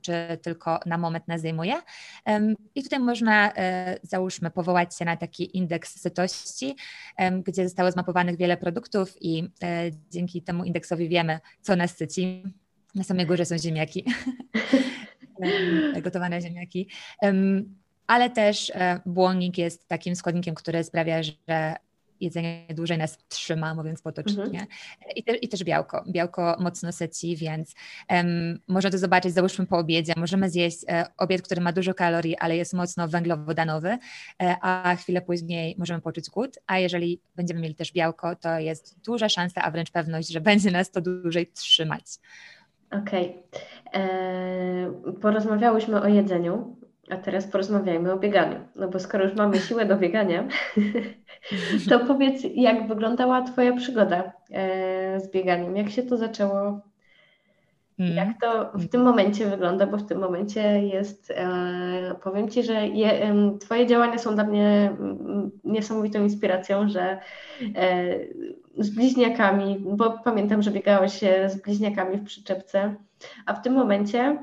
[0.00, 1.74] czy tylko na moment nas zajmuje.
[2.74, 6.76] I tutaj można, e, załóżmy, powołać się na taki indeks sytości,
[7.44, 12.42] gdzie zostało zmapowanych wiele produktów i e, dzięki temu indeksowi wiemy, co nas syci.
[12.94, 14.04] Na samej górze są ziemniaki,
[16.04, 16.88] gotowane ziemniaki
[18.06, 21.74] ale też e, błonnik jest takim składnikiem, który sprawia, że
[22.20, 24.42] jedzenie dłużej nas trzyma, mówiąc potocznie.
[24.42, 24.66] Mhm.
[25.16, 26.04] I, te, I, też białko.
[26.08, 27.74] Białko mocno syci, więc
[28.10, 30.12] um, można to zobaczyć, załóżmy po obiedzie.
[30.16, 33.88] Możemy zjeść e, obiad, który ma dużo kalorii, ale jest mocno węglowodanowy,
[34.42, 39.04] e, a chwilę później możemy poczuć głód, a jeżeli będziemy mieli też białko, to jest
[39.04, 42.04] duża szansa, a wręcz pewność, że będzie nas to dłużej trzymać.
[42.90, 43.42] Okej.
[43.50, 44.02] Okay.
[44.02, 46.76] E, porozmawiałyśmy o jedzeniu.
[47.10, 48.58] A teraz porozmawiajmy o bieganiu.
[48.76, 50.48] No bo skoro już mamy siłę do biegania,
[51.90, 55.76] to powiedz, jak wyglądała Twoja przygoda e, z bieganiem?
[55.76, 56.80] Jak się to zaczęło?
[57.98, 58.16] Mm.
[58.16, 59.86] Jak to w tym momencie wygląda?
[59.86, 64.96] Bo w tym momencie jest, e, powiem Ci, że je, Twoje działania są dla mnie
[65.64, 67.18] niesamowitą inspiracją, że
[67.74, 68.04] e,
[68.78, 72.94] z bliźniakami, bo pamiętam, że biegałeś z bliźniakami w przyczepce,
[73.46, 74.38] a w tym momencie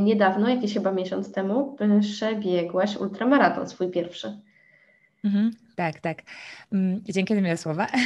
[0.00, 4.40] niedawno, jakiś chyba miesiąc temu, przebiegłaś ultramaraton, swój pierwszy.
[5.24, 6.22] Mhm, tak, tak.
[6.72, 7.86] Mm, dzięki za miłe słowa.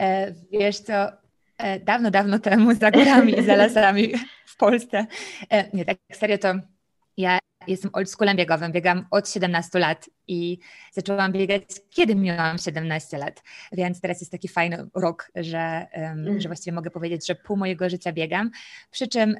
[0.00, 1.12] E, wiesz co,
[1.58, 4.12] e, dawno, dawno temu za górami i za lasami
[4.46, 5.06] w Polsce,
[5.74, 6.54] nie tak serio to
[7.66, 10.58] jestem oldschoolem biegowym, biegam od 17 lat i
[10.92, 13.42] zaczęłam biegać, kiedy miałam 17 lat,
[13.72, 17.90] więc teraz jest taki fajny rok, że, um, że właściwie mogę powiedzieć, że pół mojego
[17.90, 18.50] życia biegam,
[18.90, 19.36] przy czym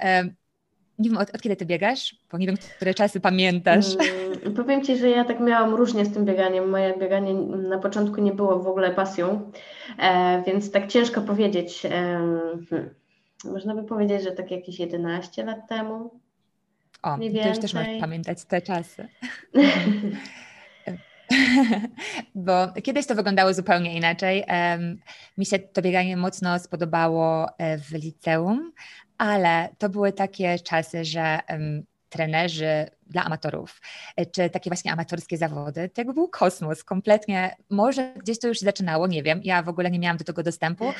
[0.99, 2.17] nie wiem, od, od, kiedy ty biegasz?
[2.33, 3.97] Bo nie wiem, które czasy pamiętasz.
[3.97, 6.71] Hmm, powiem ci, że ja tak miałam różnie z tym bieganiem.
[6.71, 7.35] Moje bieganie
[7.69, 9.51] na początku nie było w ogóle pasją,
[9.99, 11.87] e, więc tak ciężko powiedzieć.
[11.87, 11.91] E,
[12.71, 12.91] hmm.
[13.45, 16.21] Można by powiedzieć, że tak jakieś 11 lat temu.
[17.03, 19.09] O, nie to już też masz pamiętać te czasy.
[22.35, 24.45] Bo kiedyś to wyglądało zupełnie inaczej.
[25.39, 28.73] Mi się to bieganie mocno spodobało e, w liceum,
[29.19, 31.41] ale to były takie czasy, że
[32.09, 33.81] trenerzy dla amatorów,
[34.17, 38.59] e, czy takie właśnie amatorskie zawody, to jakby był kosmos, kompletnie, może gdzieś to już
[38.59, 40.93] zaczynało, nie wiem, ja w ogóle nie miałam do tego dostępu,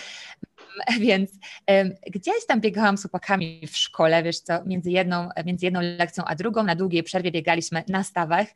[1.01, 1.31] więc
[1.69, 6.25] um, gdzieś tam biegałam z chłopakami w szkole, wiesz co, między jedną, między jedną lekcją
[6.25, 8.47] a drugą, na długiej przerwie biegaliśmy na stawach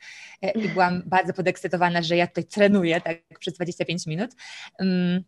[0.42, 4.30] e, i byłam bardzo podekscytowana, że ja tutaj trenuję tak przez 25 minut.
[4.78, 5.24] Um,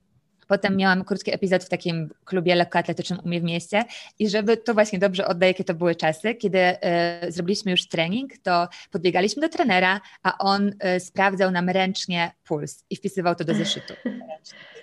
[0.53, 3.85] Potem miałam krótki epizod w takim klubie lekkoatletycznym u mnie w mieście
[4.19, 8.39] i żeby to właśnie dobrze oddać, jakie to były czasy, kiedy y, zrobiliśmy już trening,
[8.39, 13.55] to podbiegaliśmy do trenera, a on y, sprawdzał nam ręcznie puls i wpisywał to do
[13.55, 13.95] zeszytu.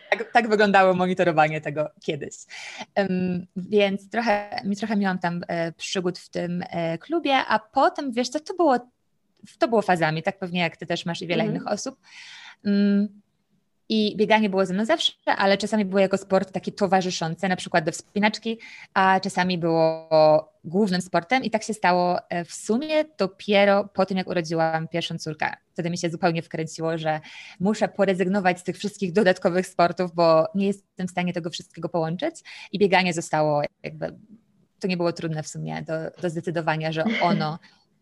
[0.10, 2.36] Tak, tak wyglądało monitorowanie tego kiedyś.
[2.96, 8.12] Um, więc trochę, mi trochę miałam tam e, przygód w tym e, klubie, a potem,
[8.12, 8.80] wiesz co, to było,
[9.60, 11.56] to było fazami, tak pewnie jak ty też masz i wiele mm.
[11.56, 12.00] innych osób.
[12.66, 13.22] Um,
[13.90, 17.86] i bieganie było ze mną zawsze, ale czasami było jako sport taki towarzyszący, na przykład
[17.86, 18.60] do wspinaczki,
[18.94, 20.10] a czasami było
[20.64, 21.44] głównym sportem.
[21.44, 25.54] I tak się stało e, w sumie dopiero po tym, jak urodziłam pierwszą córkę.
[25.74, 27.20] Wtedy mi się zupełnie wkręciło, że
[27.60, 32.36] muszę porezygnować z tych wszystkich dodatkowych sportów, bo nie jestem w stanie tego wszystkiego połączyć.
[32.72, 34.16] I bieganie zostało jakby.
[34.80, 37.60] To nie było trudne w sumie do, do zdecydowania, że ono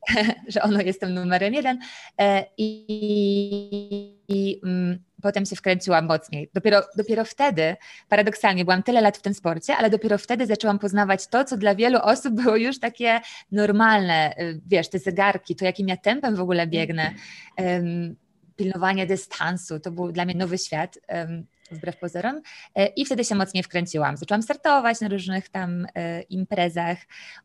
[0.53, 1.79] że ono jest tym numerem jeden
[2.19, 6.49] e, i, i mm, potem się wkręciłam mocniej.
[6.53, 7.75] Dopiero, dopiero wtedy,
[8.09, 11.75] paradoksalnie, byłam tyle lat w tym sporcie, ale dopiero wtedy zaczęłam poznawać to, co dla
[11.75, 13.19] wielu osób było już takie
[13.51, 17.13] normalne, y, wiesz, te zegarki, to jakim ja tempem w ogóle biegnę,
[17.57, 18.15] um,
[18.55, 20.99] pilnowanie dystansu, to był dla mnie nowy świat.
[21.09, 22.41] Um, wbrew pozorom.
[22.75, 24.17] E, I wtedy się mocniej wkręciłam.
[24.17, 26.97] Zaczęłam startować na różnych tam e, imprezach,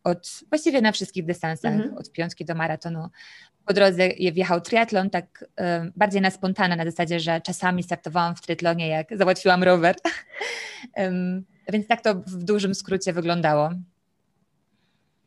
[0.05, 1.97] od właściwie na wszystkich dystansach, mhm.
[1.97, 3.09] od piątki do maratonu.
[3.67, 8.41] Po drodze wjechał triatlon, tak e, bardziej na spontane, na zasadzie, że czasami startowałam w
[8.41, 9.97] triatlonie, jak załatwiłam rower.
[11.73, 13.71] Więc tak to w dużym skrócie wyglądało.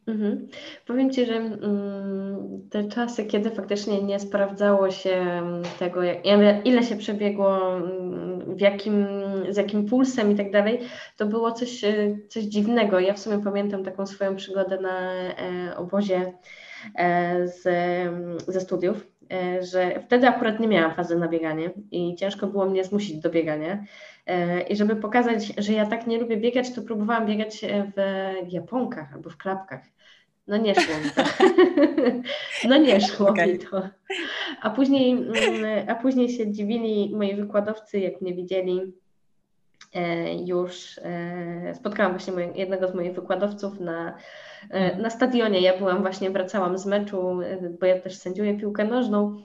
[0.07, 0.47] Mhm.
[0.85, 6.01] Powiem Ci, że mm, te czasy, kiedy faktycznie nie sprawdzało się mm, tego,
[6.65, 9.07] ile się przebiegło, mm, w jakim,
[9.49, 10.79] z jakim pulsem i tak dalej,
[11.17, 12.99] to było coś, e, coś dziwnego.
[12.99, 16.33] Ja w sumie pamiętam taką swoją przygodę na e, obozie
[16.95, 17.63] e, z,
[18.47, 19.07] ze studiów,
[19.71, 23.83] że wtedy akurat nie miałam fazy na bieganie i ciężko było mnie zmusić do biegania.
[24.69, 27.61] I żeby pokazać, że ja tak nie lubię biegać, to próbowałam biegać
[28.47, 29.94] w japonkach albo w klapkach.
[30.47, 31.23] No nie szło mi to.
[32.69, 33.47] No nie szło okay.
[33.47, 33.89] mi to.
[34.61, 38.93] A później, mm, a później się dziwili moi wykładowcy, jak mnie widzieli
[39.93, 40.97] e, już.
[41.03, 44.17] E, spotkałam właśnie jednego z moich wykładowców na,
[44.69, 45.61] e, na stadionie.
[45.61, 47.39] Ja byłam właśnie, wracałam z meczu,
[47.79, 49.43] bo ja też sędziuję piłkę nożną.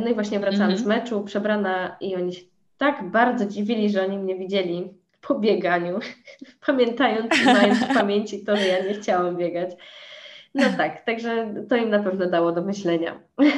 [0.00, 0.82] No i właśnie wracałam mm -hmm.
[0.82, 2.42] z meczu, przebrana i oni się
[2.78, 5.98] tak bardzo dziwili, że oni mnie widzieli po bieganiu,
[6.66, 9.70] pamiętając, mając w pamięci to, że ja nie chciałam biegać.
[10.58, 13.18] No tak, także to im na pewno dało do myślenia.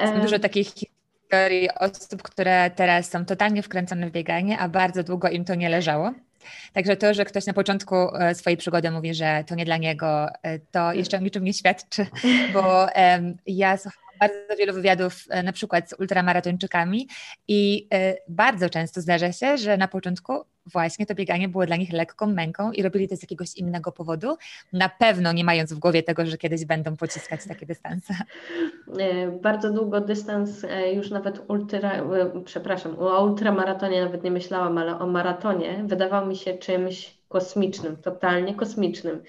[0.00, 5.28] Jest dużo takich historii osób, które teraz są totalnie wkręcone w bieganie, a bardzo długo
[5.28, 6.12] im to nie leżało.
[6.72, 10.28] Także to, że ktoś na początku e, swojej przygody mówi, że to nie dla niego,
[10.42, 12.06] e, to jeszcze o niczym nie świadczy,
[12.54, 13.76] bo um, ja
[14.20, 17.08] bardzo wielu wywiadów e, na przykład z ultramaratończykami
[17.48, 20.32] i e, bardzo często zdarza się, że na początku
[20.66, 24.36] właśnie to bieganie było dla nich lekką męką i robili to z jakiegoś innego powodu,
[24.72, 28.14] na pewno nie mając w głowie tego, że kiedyś będą pociskać takie dystanse.
[28.98, 31.92] E, bardzo długo dystans, już nawet ultra,
[32.44, 38.54] przepraszam, o ultramaratonie nawet nie myślałam, ale o maratonie wydawał mi się czymś kosmicznym, totalnie
[38.54, 39.22] kosmicznym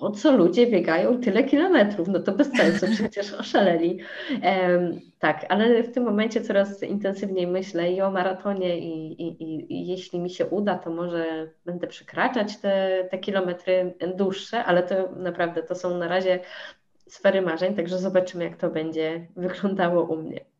[0.00, 2.08] po co ludzie biegają tyle kilometrów?
[2.08, 4.00] No to bez sensu, przecież oszaleli.
[4.30, 9.86] Um, tak, ale w tym momencie coraz intensywniej myślę i o maratonie i, i, i,
[9.88, 15.62] jeśli mi się uda, to może będę przekraczać te, te kilometry dłuższe, ale to naprawdę
[15.62, 16.40] to są na razie
[17.08, 20.55] sfery marzeń, także zobaczymy, jak to będzie wyglądało u mnie.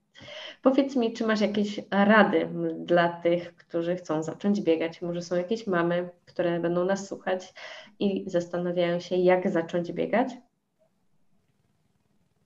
[0.67, 2.49] Powiedz mi, czy masz jakieś rady
[2.79, 5.03] dla tych, którzy chcą zacząć biegać?
[5.03, 7.55] Może są jakieś mamy, które będą nas słuchać
[7.99, 10.29] i zastanawiają się, jak zacząć biegać?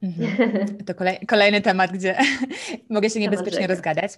[0.02, 0.78] Mhm.
[0.86, 2.16] To kolej, kolejny temat, gdzie
[2.90, 4.12] mogę się niebezpiecznie rozgadać.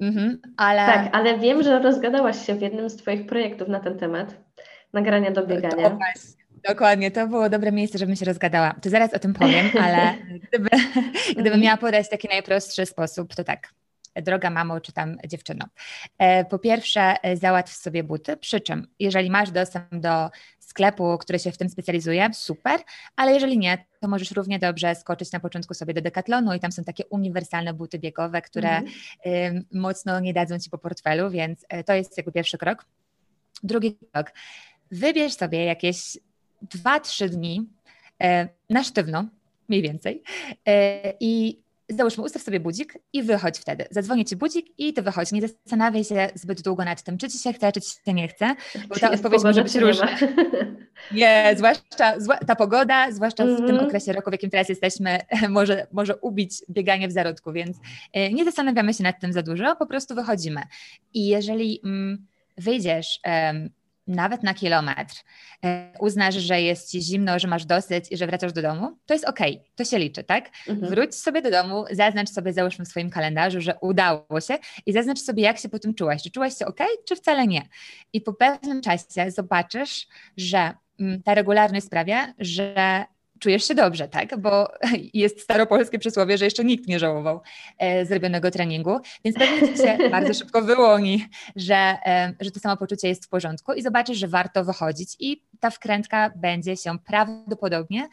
[0.00, 0.86] Mhm, ale...
[0.86, 4.34] Tak, ale wiem, że rozgadałaś się w jednym z Twoich projektów na ten temat,
[4.92, 5.90] nagrania do biegania.
[5.90, 5.98] To
[6.68, 8.74] dokładnie, to było dobre miejsce, żebym się rozgadała.
[8.82, 10.14] To zaraz o tym powiem, ale
[10.48, 10.68] gdyby,
[11.32, 11.60] gdybym mhm.
[11.60, 13.68] miała podać taki najprostszy sposób, to tak
[14.22, 15.66] droga mamo czy tam dziewczyno.
[16.18, 21.38] E, po pierwsze, e, załatw sobie buty, przy czym jeżeli masz dostęp do sklepu, który
[21.38, 22.80] się w tym specjalizuje, super,
[23.16, 26.72] ale jeżeli nie, to możesz równie dobrze skoczyć na początku sobie do Decathlonu i tam
[26.72, 29.64] są takie uniwersalne buty biegowe, które mhm.
[29.72, 32.86] mocno nie dadzą Ci po portfelu, więc e, to jest jakby pierwszy krok.
[33.62, 34.32] Drugi krok,
[34.90, 36.18] wybierz sobie jakieś
[36.74, 37.68] 2-3 dni
[38.70, 39.24] na sztywno,
[39.68, 40.22] mniej więcej,
[41.20, 43.84] i załóżmy, ustaw sobie budzik i wychodź wtedy.
[43.90, 45.32] Zadzwoni ci budzik i ty wychodź.
[45.32, 48.28] Nie zastanawiaj się zbyt długo nad tym, czy ci się chce, czy ci się nie
[48.28, 48.54] chce,
[48.88, 50.08] bo ta odpowiedź może być różna.
[51.12, 52.14] Nie, zwłaszcza
[52.46, 53.86] ta pogoda, zwłaszcza w tym mhm.
[53.86, 57.76] okresie roku, w jakim teraz jesteśmy, może, może ubić bieganie w zarodku, więc
[58.12, 60.62] e, nie zastanawiamy się nad tym za dużo, po prostu wychodzimy.
[61.14, 62.26] I jeżeli mm,
[62.58, 63.20] wyjdziesz
[64.06, 65.14] nawet na kilometr,
[65.64, 69.14] e, uznasz, że jest ci zimno, że masz dosyć i że wracasz do domu, to
[69.14, 69.38] jest ok,
[69.74, 70.50] to się liczy, tak?
[70.68, 70.90] Mhm.
[70.90, 75.18] Wróć sobie do domu, zaznacz sobie, załóżmy w swoim kalendarzu, że udało się i zaznacz
[75.18, 76.22] sobie, jak się po tym czułaś.
[76.22, 77.62] Czy czułaś się ok, czy wcale nie?
[78.12, 83.04] I po pewnym czasie zobaczysz, że mm, ta regularność sprawia, że
[83.38, 84.40] czujesz się dobrze, tak?
[84.40, 84.68] Bo
[85.14, 87.40] jest staropolskie przysłowie, że jeszcze nikt nie żałował
[87.78, 91.24] e, zrobionego treningu, więc pewnie ci się bardzo szybko wyłoni,
[91.56, 91.74] że,
[92.06, 96.32] e, że to samopoczucie jest w porządku i zobaczysz, że warto wychodzić i ta wkrętka
[96.36, 98.08] będzie się prawdopodobnie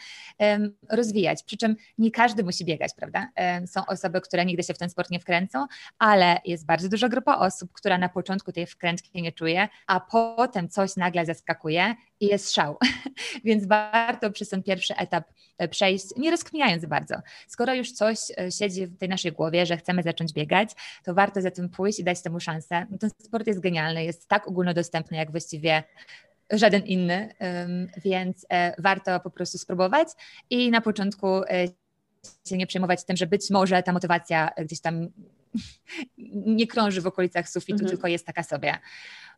[0.90, 1.44] rozwijać.
[1.44, 3.30] Przy czym nie każdy musi biegać, prawda?
[3.36, 5.66] E, są osoby, które nigdy się w ten sport nie wkręcą,
[6.00, 10.70] ale jest bardzo duża grupa osób, która na początku tej wkrętki nie czuje, a potem
[10.70, 12.78] coś nagle zaskakuje i jest szał.
[13.46, 15.24] Więc warto przez ten pierwszy etap
[15.58, 17.16] e, przejść, nie rozkminiając bardzo.
[17.48, 20.70] Skoro już coś e, siedzi w tej naszej głowie, że chcemy zacząć biegać,
[21.04, 22.86] to warto za tym pójść i dać temu szansę.
[22.92, 25.84] No ten sport jest genialny, jest tak ogólnodostępny, jak właściwie
[26.52, 27.34] żaden inny,
[27.98, 30.08] więc e, warto po prostu spróbować
[30.50, 31.28] i na początku
[32.48, 35.10] się nie przejmować tym, że być może ta motywacja gdzieś tam
[36.46, 37.90] nie krąży w okolicach sufitu, mhm.
[37.90, 38.78] tylko jest taka sobie.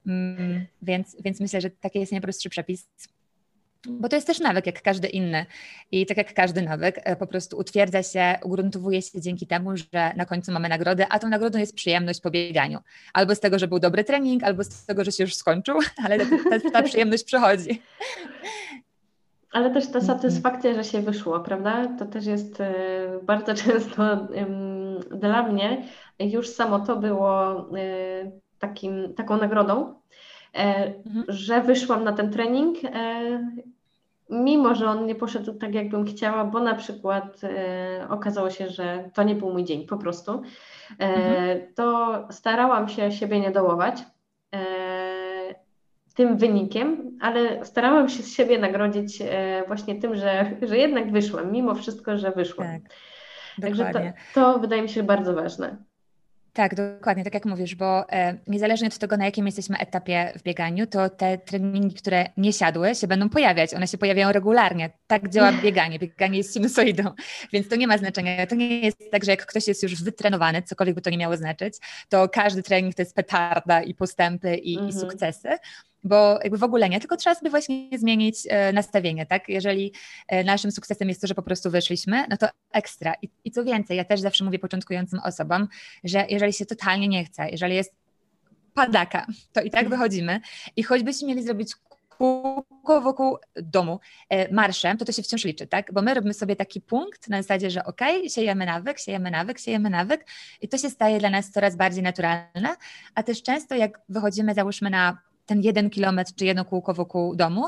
[0.08, 2.88] Mm, więc, więc myślę, że taki jest najprostszy przepis.
[3.90, 5.46] Bo to jest też nawyk, jak każdy inny.
[5.92, 10.14] I tak jak każdy nawyk, e, po prostu utwierdza się, ugruntowuje się dzięki temu, że
[10.16, 12.80] na końcu mamy nagrodę, a tą nagrodą jest przyjemność po bieganiu.
[13.14, 16.18] Albo z tego, że był dobry trening, albo z tego, że się już skończył, ale
[16.26, 17.82] ta, ta przyjemność przychodzi.
[19.52, 21.88] Ale też ta satysfakcja, że się wyszło, prawda?
[22.00, 22.74] To też jest e,
[23.24, 24.28] bardzo często
[25.12, 25.84] dla mnie
[26.20, 29.94] już samo to było e, takim, taką nagrodą,
[30.54, 31.26] e, mhm.
[31.28, 33.52] że wyszłam na ten trening, e,
[34.30, 39.10] mimo że on nie poszedł tak, jakbym chciała, bo na przykład e, okazało się, że
[39.14, 40.42] to nie był mój dzień po prostu,
[41.00, 41.62] mhm.
[41.76, 44.04] to starałam się siebie nie dołować
[46.16, 49.24] tym wynikiem, ale starałam się z siebie nagrodzić
[49.68, 52.68] właśnie tym, że, że jednak wyszłam, mimo wszystko, że wyszłam.
[52.68, 52.82] Tak,
[53.62, 54.00] Także to,
[54.34, 55.78] to wydaje mi się bardzo ważne.
[56.56, 60.44] Tak, dokładnie, tak jak mówisz, bo e, niezależnie od tego, na jakim jesteśmy etapie w
[60.44, 63.74] bieganiu, to te treningi, które nie siadły, się będą pojawiać.
[63.74, 64.90] One się pojawiają regularnie.
[65.08, 66.00] Tak działa bieganie.
[66.00, 67.04] Bieganie jest sinusoidą,
[67.54, 68.48] więc to nie ma znaczenia.
[68.48, 71.38] To nie jest tak, że jak ktoś jest już wytrenowany, cokolwiek by to nie miało
[71.38, 71.74] znaczyć,
[72.10, 74.90] to każdy trening to jest petarda i postępy i, mhm.
[74.90, 75.50] i sukcesy
[76.06, 79.50] bo jakby w ogóle nie, tylko trzeba sobie właśnie zmienić e, nastawienie, tak?
[79.50, 79.94] Jeżeli
[80.28, 83.14] e, naszym sukcesem jest to, że po prostu wyszliśmy, no to ekstra.
[83.22, 85.68] I, I co więcej, ja też zawsze mówię początkującym osobom,
[86.04, 87.94] że jeżeli się totalnie nie chce, jeżeli jest
[88.74, 90.40] padaka, to i tak wychodzimy
[90.76, 91.74] i choćbyśmy mieli zrobić
[92.18, 95.94] kółko wokół domu e, marszem, to to się wciąż liczy, tak?
[95.94, 99.90] Bo my robimy sobie taki punkt na zasadzie, że ok, siejemy nawyk, siejemy nawyk, siejemy
[99.90, 100.26] nawyk
[100.62, 102.76] i to się staje dla nas coraz bardziej naturalne,
[103.16, 107.66] a też często jak wychodzimy, załóżmy na ten jeden kilometr czy jedno kółko wokół domu,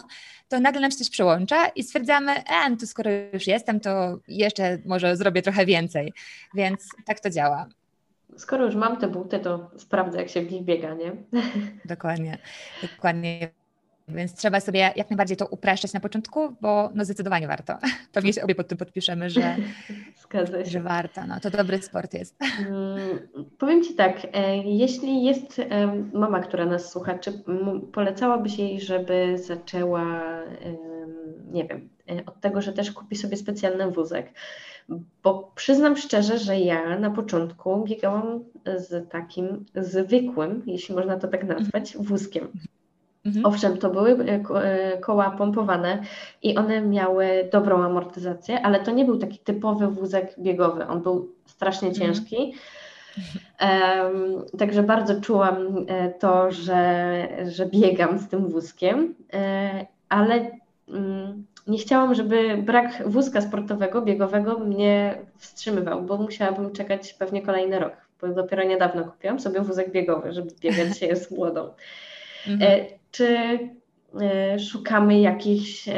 [0.47, 4.19] to nagle nam się coś przełącza i stwierdzamy, e, no to skoro już jestem, to
[4.27, 6.13] jeszcze może zrobię trochę więcej.
[6.53, 7.67] Więc tak to działa.
[8.37, 11.11] Skoro już mam te buty, to sprawdzę, jak się w nich biega, nie?
[11.85, 12.37] Dokładnie,
[12.81, 13.49] dokładnie.
[14.07, 17.77] Więc trzeba sobie jak najbardziej to upraszczać na początku, bo no zdecydowanie warto.
[18.13, 19.55] Pewnie się obie pod tym podpiszemy, że,
[20.63, 21.21] że warto.
[21.27, 22.35] No, to dobry sport jest.
[22.39, 23.27] Hmm,
[23.59, 25.61] powiem Ci tak, e, jeśli jest
[26.13, 27.43] mama, która nas słucha, czy
[27.93, 30.21] polecałabyś jej, żeby zaczęła,
[31.51, 34.33] nie wiem, e, od tego, że też kupi sobie specjalny wózek?
[35.23, 38.43] Bo przyznam szczerze, że ja na początku biegałam
[38.75, 42.47] z takim zwykłym, jeśli można to tak nazwać, wózkiem.
[43.27, 43.45] Mhm.
[43.45, 44.17] Owszem, to były
[45.01, 46.01] koła pompowane
[46.43, 50.87] i one miały dobrą amortyzację, ale to nie był taki typowy wózek biegowy.
[50.87, 52.13] On był strasznie mhm.
[52.13, 52.53] ciężki.
[53.61, 55.85] Um, także bardzo czułam
[56.19, 59.15] to, że, że biegam z tym wózkiem,
[60.09, 60.51] ale
[60.87, 67.79] um, nie chciałam, żeby brak wózka sportowego, biegowego mnie wstrzymywał, bo musiałabym czekać pewnie kolejny
[67.79, 71.69] rok, bo dopiero niedawno kupiłam sobie wózek biegowy, żeby biegać się z młodą.
[72.47, 72.85] Mhm.
[73.07, 73.59] E, czy
[74.21, 75.89] e, szukamy jakichś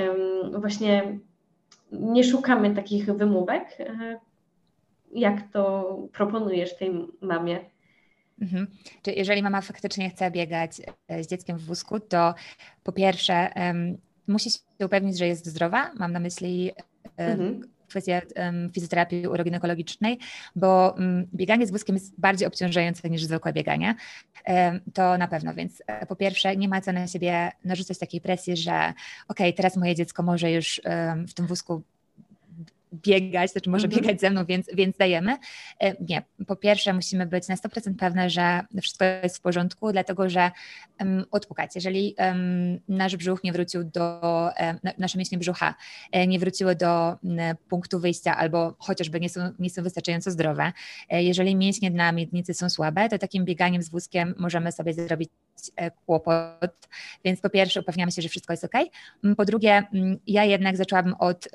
[0.60, 1.20] właśnie,
[1.92, 4.20] nie szukamy takich wymówek, e,
[5.12, 6.92] jak to proponujesz tej
[7.22, 7.60] mamie?
[8.42, 8.68] Mhm.
[9.02, 10.76] Czy jeżeli mama faktycznie chce biegać
[11.22, 12.34] z dzieckiem w wózku, to
[12.84, 13.50] po pierwsze
[14.28, 15.92] musi się upewnić, że jest zdrowa.
[15.96, 16.72] Mam na myśli
[17.18, 17.62] mhm.
[17.90, 20.20] Kwestię um, fizjoterapii uroginekologicznej,
[20.56, 23.96] bo um, bieganie z wózkiem jest bardziej obciążające niż zwykłe bieganie.
[24.94, 28.58] To na pewno, więc e, po pierwsze nie ma co na siebie narzucać takiej presji,
[28.58, 28.94] że
[29.28, 30.82] ok, teraz moje dziecko może już
[31.28, 31.84] w tym wózku
[32.94, 34.02] biegać, znaczy może mhm.
[34.02, 35.38] biegać ze mną, więc, więc dajemy.
[35.80, 40.30] E, nie, po pierwsze musimy być na 100% pewne, że wszystko jest w porządku, dlatego
[40.30, 40.52] że
[41.00, 41.76] um, odpukać.
[41.76, 44.22] Jeżeli um, nasz brzuch nie wrócił do,
[44.60, 45.76] um, nasze mięśnie brzucha
[46.12, 47.16] e, nie wróciły do
[47.70, 50.72] punktu wyjścia albo chociażby nie są, nie są wystarczająco zdrowe,
[51.10, 55.30] jeżeli mięśnie dna miednicy są słabe, to takim bieganiem z wózkiem możemy sobie zrobić
[56.06, 56.90] kłopot,
[57.26, 58.74] więc po pierwsze upewniamy się, że wszystko jest ok.
[59.38, 59.84] Po drugie,
[60.28, 61.48] ja jednak zaczęłabym od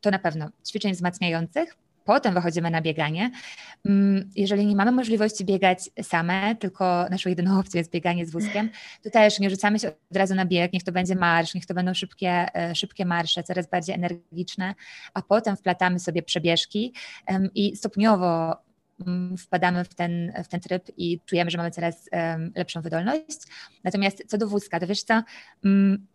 [0.00, 3.30] to na pewno ćwiczeń wzmacniających, potem wychodzimy na bieganie.
[3.86, 8.70] Mm, jeżeli nie mamy możliwości biegać same, tylko naszą jedyną opcją jest bieganie z wózkiem,
[9.02, 11.74] to też nie rzucamy się od razu na bieg, niech to będzie marsz, niech to
[11.74, 14.74] będą szybkie, e, szybkie marsze, coraz bardziej energiczne,
[15.14, 16.92] a potem wplatamy sobie przebieżki
[17.54, 18.56] i stopniowo mm,
[19.38, 22.08] wpadamy w ten, w ten tryb i czujemy, że mamy coraz
[22.54, 23.38] lepszą wydolność.
[23.84, 25.22] Natomiast co do wózka, to wiesz co,
[25.64, 26.06] mm,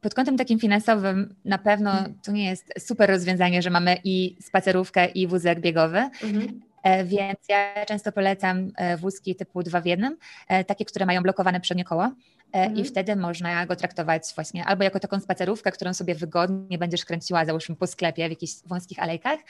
[0.00, 2.14] pod kątem takim finansowym na pewno mhm.
[2.24, 5.98] to nie jest super rozwiązanie, że mamy i spacerówkę, i wózek biegowy.
[5.98, 6.60] Mhm.
[6.82, 10.16] E, więc ja często polecam e, wózki typu dwa w jednym,
[10.48, 12.10] e, takie, które mają blokowane przednie koło.
[12.52, 12.76] Mhm.
[12.76, 17.44] I wtedy można go traktować właśnie albo jako taką spacerówkę, którą sobie wygodnie będziesz kręciła,
[17.44, 19.40] załóżmy po sklepie w jakichś wąskich alejkach,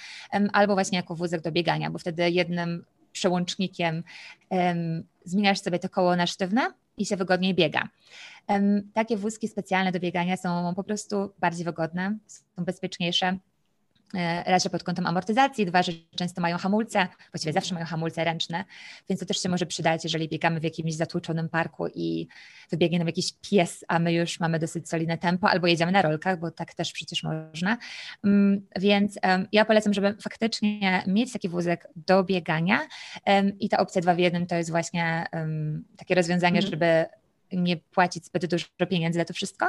[0.53, 4.03] albo właśnie jako wózek do biegania, bo wtedy jednym przełącznikiem
[4.51, 7.89] um, zmieniasz sobie to koło na sztywne i się wygodniej biega.
[8.95, 13.39] Takie wózki specjalne do biegania są po prostu bardziej wygodne, są bezpieczniejsze.
[14.15, 18.25] E, raz, że pod kątem amortyzacji, dwa, że często mają hamulce, właściwie zawsze mają hamulce
[18.25, 18.65] ręczne,
[19.09, 22.29] więc to też się może przydać, jeżeli biegamy w jakimś zatłoczonym parku i
[22.71, 26.41] wybiegnie nam jakiś pies, a my już mamy dosyć solidne tempo, albo jedziemy na rolkach,
[26.41, 27.79] bo tak też przecież można.
[28.25, 29.19] Mm, więc
[29.53, 32.81] ja polecam, żeby faktycznie mieć taki wózek do biegania
[33.61, 35.27] i ta opcja dwa w jednym to jest właśnie
[35.97, 36.71] takie rozwiązanie, mhm.
[36.71, 37.07] żeby
[37.53, 39.69] nie płacić zbyt dużo pieniędzy za to wszystko,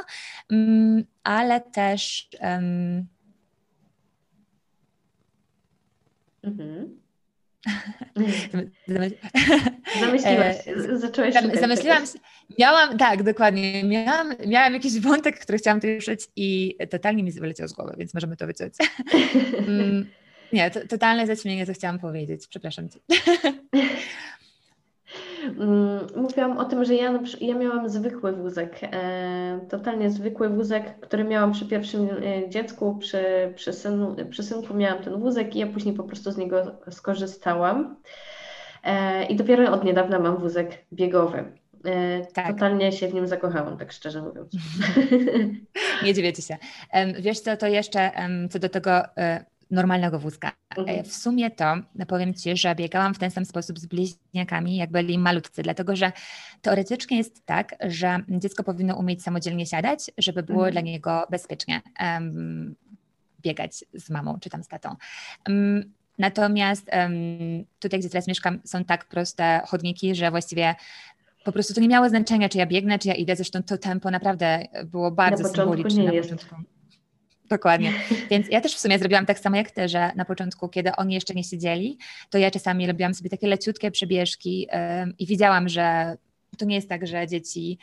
[0.50, 2.28] mm, ale też.
[2.40, 3.11] Um...
[6.42, 7.02] Mhm.
[10.00, 12.12] Zamyśliłaś się, zaczęłaś Zamyśliłam się,
[12.58, 17.68] miałam, tak, dokładnie, miałam, miałam jakiś wątek, który chciałam tu ruszyć i totalnie mi wyleciał
[17.68, 18.74] z głowy, więc możemy to wyciąć.
[19.68, 20.06] Mm,
[20.52, 22.98] nie, to, totalne zaćmienie, co chciałam powiedzieć, przepraszam Cię.
[25.44, 31.24] Mm, mówiłam o tym, że ja, ja miałam zwykły wózek, e, totalnie zwykły wózek, który
[31.24, 35.66] miałam przy pierwszym e, dziecku, przy, przy, synu, przy synku miałam ten wózek i ja
[35.66, 37.96] później po prostu z niego skorzystałam.
[38.84, 41.44] E, I dopiero od niedawna mam wózek biegowy.
[42.34, 42.46] Tak.
[42.46, 44.52] Totalnie się w nim zakochałam, tak szczerze mówiąc.
[46.04, 46.56] Nie dziwię się.
[47.20, 48.10] Wiesz co, to jeszcze
[48.50, 49.02] co do tego
[49.72, 50.52] normalnego wózka.
[50.76, 51.04] Mhm.
[51.04, 51.74] W sumie to
[52.08, 56.12] powiem Ci, że biegałam w ten sam sposób z bliźniakami, jak byli malutcy, dlatego że
[56.62, 60.72] teoretycznie jest tak, że dziecko powinno umieć samodzielnie siadać, żeby było mhm.
[60.72, 62.74] dla niego bezpiecznie um,
[63.40, 64.96] biegać z mamą czy tam z tatą.
[65.48, 70.74] Um, Natomiast um, tutaj, gdzie teraz mieszkam, są tak proste chodniki, że właściwie
[71.44, 73.36] po prostu to nie miało znaczenia, czy ja biegnę, czy ja idę.
[73.36, 76.54] Zresztą to tempo naprawdę było bardzo symboliczne na początku.
[77.52, 77.92] Dokładnie.
[78.30, 81.14] Więc ja też w sumie zrobiłam tak samo jak ty, że na początku, kiedy oni
[81.14, 81.98] jeszcze nie siedzieli,
[82.30, 84.68] to ja czasami robiłam sobie takie leciutkie przebieżki
[85.18, 86.16] i widziałam, że
[86.58, 87.78] to nie jest tak, że dzieci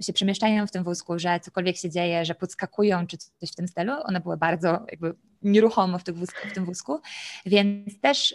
[0.00, 3.68] się przemieszczają w tym wózku, że cokolwiek się dzieje, że podskakują czy coś w tym
[3.68, 3.92] stylu.
[4.04, 7.00] One były bardzo jakby nieruchomo w, wózku, w tym wózku,
[7.46, 8.34] więc też,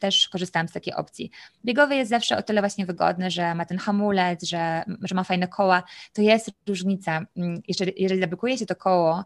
[0.00, 1.30] też korzystałam z takiej opcji.
[1.64, 5.48] Biegowy jest zawsze o tyle właśnie wygodny, że ma ten hamulec, że, że ma fajne
[5.48, 5.82] koła.
[6.12, 7.26] To jest różnica.
[7.36, 9.24] Mm, jeżeli, zablokuje się to koło,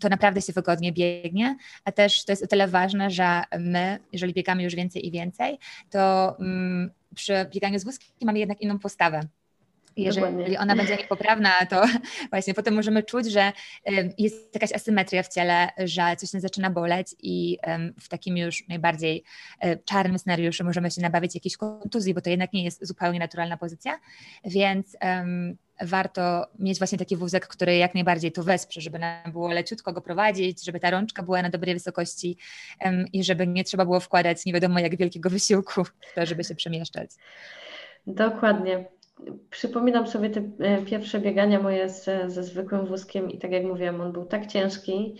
[0.00, 4.34] to naprawdę się wygodnie biegnie, a też to jest o tyle ważne, że my, jeżeli
[4.34, 5.58] biegamy już więcej i więcej,
[5.90, 9.20] to um, przy bieganiu z wózkiem mamy jednak inną postawę
[9.96, 10.60] Jeżeli Dokładnie.
[10.60, 11.82] ona będzie niepoprawna, to
[12.30, 13.52] właśnie potem możemy czuć, że
[14.18, 17.58] jest jakaś asymetria w ciele, że coś nas zaczyna boleć i
[18.00, 19.24] w takim już najbardziej
[19.60, 23.56] e, czarnym scenariuszu możemy się nabawić jakiejś kontuzji, bo to jednak nie jest zupełnie naturalna
[23.56, 24.00] pozycja,
[24.44, 29.48] więc um, warto mieć właśnie taki wózek, który jak najbardziej to wesprze, żeby nam było
[29.48, 32.36] leciutko go prowadzić, żeby ta rączka była na dobrej wysokości
[32.84, 35.82] um, i żeby nie trzeba było wkładać nie wiadomo jak wielkiego wysiłku
[36.14, 37.10] to, żeby się przemieszczać.
[38.06, 38.84] Dokładnie.
[39.50, 44.00] Przypominam sobie te e, pierwsze biegania moje z, ze zwykłym wózkiem i tak jak mówiłam,
[44.00, 45.16] on był tak ciężki,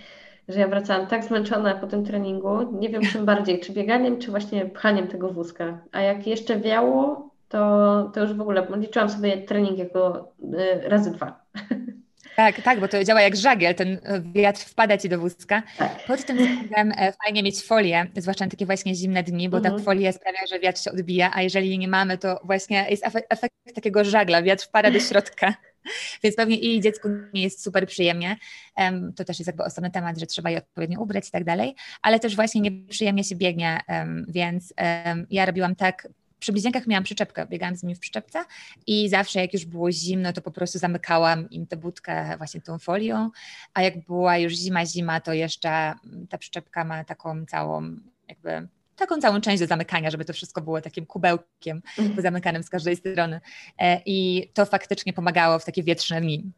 [0.49, 4.31] że ja wracałam tak zmęczona po tym treningu, nie wiem czym bardziej, czy bieganiem, czy
[4.31, 5.79] właśnie pchaniem tego wózka.
[5.93, 11.11] A jak jeszcze wiało, to, to już w ogóle liczyłam sobie trening jako y, razy
[11.11, 11.45] dwa.
[12.37, 15.63] Tak, tak, bo to działa jak żagiel, ten e, wiatr wpada ci do wózka.
[15.79, 16.05] Tak.
[16.07, 19.77] Pod tym względem e, fajnie mieć folię, zwłaszcza na takie właśnie zimne dni, bo mhm.
[19.77, 23.07] ta folia sprawia, że wiatr się odbija, a jeżeli jej nie mamy, to właśnie jest
[23.07, 25.55] efekt, efekt takiego żagla, wiatr wpada do środka.
[26.23, 28.37] Więc pewnie i dziecku nie jest super przyjemnie.
[28.77, 31.75] Um, to też jest jakby osobny temat, że trzeba je odpowiednio ubrać i tak dalej,
[32.03, 34.75] ale też właśnie nieprzyjemnie się biegnie, um, więc
[35.07, 36.09] um, ja robiłam tak
[36.45, 38.45] przy bliźniakach miałam przyczepkę, biegałam z nimi w przyczepce
[38.87, 42.79] i zawsze jak już było zimno, to po prostu zamykałam im tę budkę właśnie tą
[42.79, 43.31] folią,
[43.75, 45.95] a jak była już zima, zima, to jeszcze
[46.31, 47.97] ta przyczepka ma taką całą
[48.29, 52.23] jakby taką całą część do zamykania, żeby to wszystko było takim kubełkiem mm.
[52.23, 53.41] zamykanym z każdej strony.
[53.79, 56.53] E, I to faktycznie pomagało w takie wietrzne dni.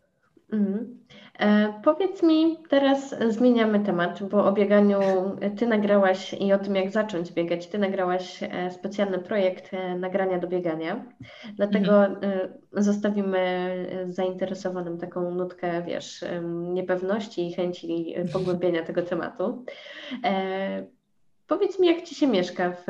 [0.53, 1.07] Mm.
[1.39, 5.01] E, powiedz mi, teraz zmieniamy temat, bo o bieganiu
[5.59, 10.39] Ty nagrałaś i o tym, jak zacząć biegać, Ty nagrałaś e, specjalny projekt e, nagrania
[10.39, 11.05] do biegania.
[11.55, 12.49] Dlatego mhm.
[12.73, 13.71] zostawimy
[14.05, 16.25] zainteresowanym taką nutkę, wiesz,
[16.73, 19.65] niepewności i chęci pogłębienia tego tematu.
[21.47, 22.85] Powiedz mi, jak Ci się mieszka w,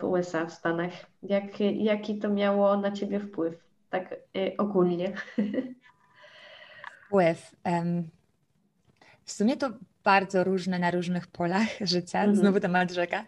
[0.00, 0.92] w USA, w Stanach?
[1.22, 4.14] Jak, jaki to miało na Ciebie wpływ, tak
[4.58, 5.12] ogólnie?
[7.10, 7.56] wpływ.
[9.24, 9.70] W sumie to
[10.04, 12.38] bardzo różne na różnych polach życia, mm -hmm.
[12.38, 13.24] znowu temat rzeka,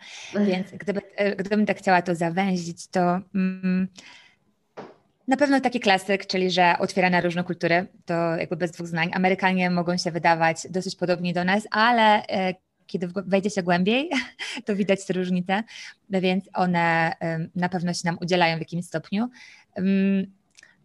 [0.47, 3.89] więc gdyby, e, gdybym tak chciała to zawęzić, to mm,
[5.29, 9.11] na pewno taki klasyk, czyli że otwiera na różne kultury, to jakby bez dwóch znań.
[9.15, 12.55] Amerykanie mogą się wydawać dosyć podobni do nas, ale e,
[12.87, 14.11] kiedy wejdzie się głębiej,
[14.67, 15.63] to widać te różnice,
[16.11, 17.13] więc one
[17.55, 19.29] na pewno się nam udzielają w jakimś stopniu.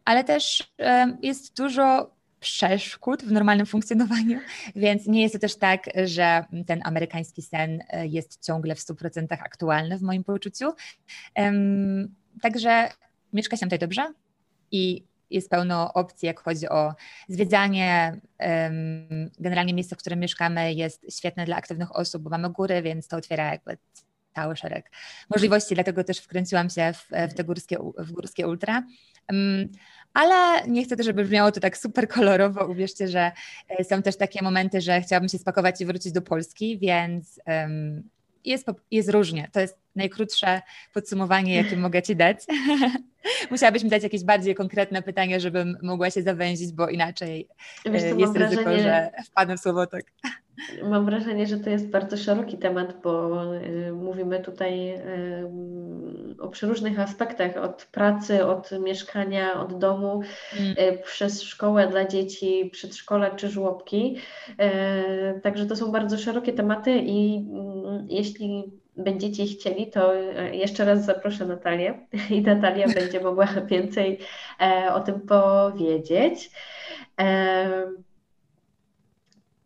[0.05, 0.73] Ale też
[1.21, 2.16] jest dużo
[2.47, 4.39] przeszkód w normalnym funkcjonowaniu,
[4.75, 9.25] więc nie jest to też tak, że ten amerykański sen e, jest ciągle w 100%
[9.29, 10.73] aktualny w moim poczuciu.
[12.41, 12.89] Także
[13.33, 14.13] mieszka się tutaj dobrze
[14.71, 16.93] i jest pełno opcji, jak chodzi o
[17.27, 18.19] zwiedzanie.
[19.39, 23.17] Generalnie miejsce, w którym mieszkamy jest świetne dla aktywnych osób, bo mamy góry, więc to
[23.17, 23.77] otwiera jakby
[24.35, 24.91] cały szereg
[25.29, 28.83] możliwości, dlatego też wkręciłam się w, w te górskie, w górskie ultra
[30.13, 32.65] ale nie chcę też, żeby brzmiało to tak super kolorowo.
[32.65, 33.31] Uwierzcie, że
[33.69, 37.39] e, są też takie momenty, że chciałabym się spakować i wrócić do Polski, więc
[38.47, 39.49] jest, jest różnie.
[39.51, 40.61] To jest najkrótsze
[40.93, 42.37] podsumowanie, jakie mogę Ci dać.
[43.51, 47.47] Musiałabyś mi dać jakieś bardziej konkretne pytanie, żebym mogła się zawęzić, bo inaczej
[47.85, 48.83] Wiesz, e, jest ryzyko, wrażenie...
[48.83, 50.01] że wpadnę w słowotok.
[50.83, 55.01] Mam wrażenie, że to jest bardzo szeroki temat, bo y, mówimy tutaj y,
[56.39, 60.21] o przeróżnych aspektach, od pracy, od mieszkania, od domu,
[60.59, 60.71] mm.
[60.71, 64.17] Y, przez szkołę dla dzieci, przedszkole czy żłobki.
[65.43, 68.63] Także to są bardzo szerokie tematy i mm, jeśli
[68.97, 70.13] będziecie chcieli, to
[70.51, 74.19] jeszcze raz zaproszę Natalię i Natalia będzie mogła więcej
[74.61, 76.51] e, o tym powiedzieć.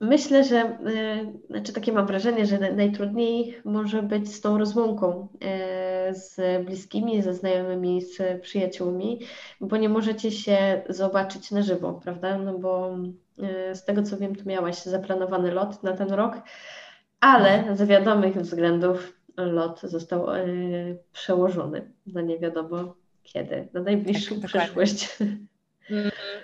[0.02, 6.16] Myślę, że, y, znaczy takie mam wrażenie, że najtrudniej może być z tą rozłąką y,
[6.16, 9.20] z bliskimi, ze znajomymi, z przyjaciółmi,
[9.60, 12.38] bo nie możecie się zobaczyć na żywo, prawda?
[12.38, 12.98] No bo
[13.72, 16.36] y, z tego co wiem, tu miałaś zaplanowany lot na ten rok,
[17.20, 20.26] ale z wiadomych względów lot został
[21.12, 25.18] przełożony na nie wiadomo kiedy, na najbliższą tak, przyszłość.
[25.20, 25.38] Dokładnie.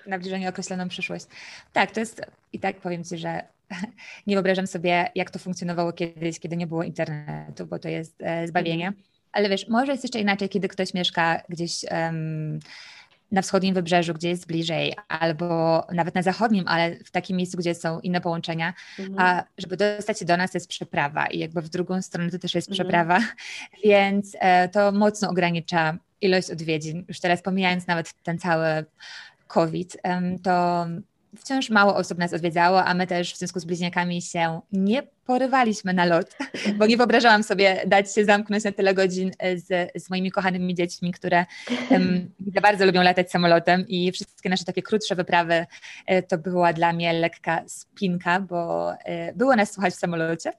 [0.08, 1.26] na bliżenie określoną przyszłość.
[1.74, 2.22] Tak, to jest
[2.54, 3.42] i tak powiem Ci, że
[4.28, 8.48] nie wyobrażam sobie, jak to funkcjonowało kiedyś, kiedy nie było internetu, bo to jest e,
[8.48, 8.88] zbawienie.
[8.88, 9.04] Mhm.
[9.32, 12.60] Ale wiesz, może jest jeszcze inaczej, kiedy ktoś mieszka gdzieś um,
[13.32, 17.76] na wschodnim wybrzeżu, gdzie jest bliżej, albo nawet na zachodnim, ale w takim miejscu, gdzie
[17.76, 19.20] są inne połączenia, mhm.
[19.20, 22.56] a żeby dostać się do nas, jest przeprawa i jakby w drugą stronę to też
[22.56, 22.88] jest mhm.
[22.88, 23.20] przeprawa,
[23.86, 27.06] więc e, to mocno ogranicza ilość odwiedzin.
[27.08, 28.86] Już teraz pomijając nawet ten cały
[29.48, 29.96] COVID,
[30.44, 31.04] to
[31.38, 35.94] wciąż mało osób nas odwiedzało, a my też w związku z bliźniakami się nie porywaliśmy
[35.94, 36.38] na lot,
[36.78, 41.12] bo nie wyobrażałam sobie dać się zamknąć na tyle godzin z, z moimi kochanymi dziećmi,
[41.12, 41.46] które
[41.90, 45.66] um, bardzo lubią latać samolotem i wszystkie nasze takie krótsze wyprawy
[46.06, 50.52] e, to była dla mnie lekka spinka, bo e, było nas słuchać w samolocie,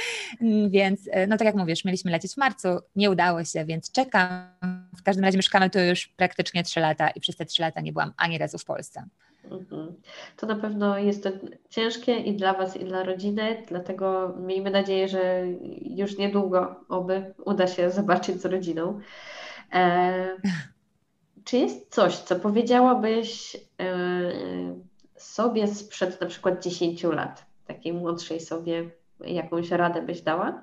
[0.70, 4.52] więc e, no tak jak mówisz, mieliśmy lecieć w marcu, nie udało się, więc czekam.
[4.98, 7.92] W każdym razie mieszkamy tu już praktycznie trzy lata i przez te trzy lata nie
[7.92, 9.04] byłam ani razu w Polsce.
[9.50, 9.94] Mhm.
[10.36, 11.30] To na pewno jest to
[11.70, 15.44] ciężkie i dla Was, i dla rodziny, dlatego miejmy nadzieję, że
[15.82, 19.00] już niedługo oby uda się zobaczyć z rodziną.
[19.72, 20.36] E,
[21.44, 23.92] czy jest coś, co powiedziałabyś e,
[25.16, 28.90] sobie sprzed na przykład 10 lat, takiej młodszej sobie,
[29.20, 30.62] jakąś radę byś dała?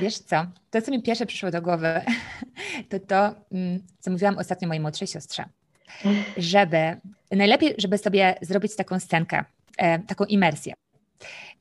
[0.00, 2.00] Wiesz co, to co mi pierwsze przyszło do głowy,
[2.90, 5.44] to to, mm, co mówiłam ostatnio mojej młodszej siostrze
[6.36, 6.96] żeby
[7.30, 9.44] najlepiej, żeby sobie zrobić taką scenkę,
[9.78, 10.74] e, taką imersję.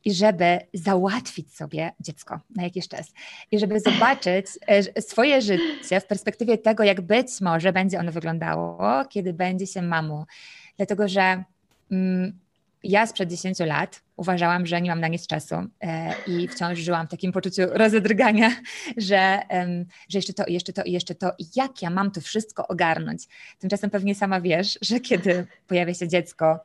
[0.05, 3.13] I żeby załatwić sobie dziecko na jakiś czas.
[3.51, 8.79] I żeby zobaczyć e, swoje życie w perspektywie tego, jak być może będzie ono wyglądało,
[9.09, 10.25] kiedy będzie się mamą.
[10.77, 11.43] Dlatego, że
[11.91, 12.39] mm,
[12.83, 17.07] ja sprzed 10 lat uważałam, że nie mam na nic czasu e, i wciąż żyłam
[17.07, 18.49] w takim poczuciu rozedrgania,
[18.97, 19.39] że,
[20.09, 23.23] że jeszcze to, jeszcze to, jeszcze to i jak ja mam to wszystko ogarnąć.
[23.59, 26.59] Tymczasem pewnie sama wiesz, że kiedy pojawia się dziecko,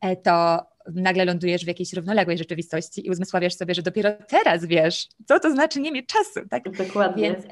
[0.00, 5.08] e, to nagle lądujesz w jakiejś równoległej rzeczywistości i uzmysławiasz sobie, że dopiero teraz wiesz,
[5.28, 6.48] co to znaczy nie mieć czasu.
[6.50, 6.70] Tak?
[6.70, 7.22] Dokładnie.
[7.22, 7.44] Więc,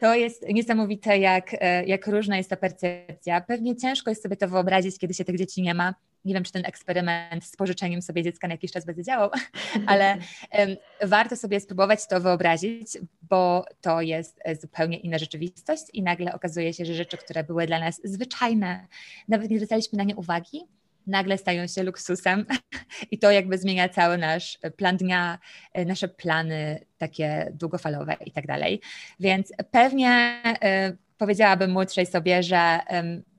[0.00, 3.40] to jest niesamowite, jak, e, jak różna jest ta percepcja.
[3.40, 5.94] Pewnie ciężko jest sobie to wyobrazić, kiedy się tych dzieci nie ma,
[6.24, 9.30] nie wiem, czy ten eksperyment z pożyczeniem sobie dziecka na jakiś czas będzie działał,
[9.86, 10.16] ale
[11.02, 16.72] warto sobie spróbować to wyobrazić, bo to jest e, zupełnie inna rzeczywistość i nagle okazuje
[16.72, 18.86] się, że rzeczy, które były dla nas zwyczajne,
[19.28, 20.66] nawet nie zwracaliśmy na nie uwagi,
[21.06, 22.46] nagle stają się luksusem
[23.10, 25.38] i to jakby zmienia cały nasz plan dnia,
[25.72, 28.80] e, nasze plany takie długofalowe i tak dalej.
[29.20, 30.42] Więc pewnie
[30.90, 33.31] y, powiedziałabym młodszej sobie, że y,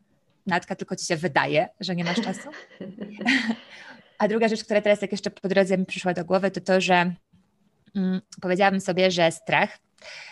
[0.45, 2.49] Natka, tylko ci się wydaje, że nie masz czasu.
[4.17, 6.81] A druga rzecz, która teraz jak jeszcze po drodze mi przyszła do głowy, to to,
[6.81, 7.13] że
[7.95, 9.77] mm, powiedziałabym sobie, że strach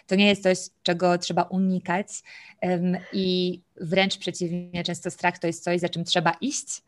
[0.08, 2.08] to nie jest coś, czego trzeba unikać
[2.62, 6.84] um, i wręcz przeciwnie, często strach to jest coś, za czym trzeba iść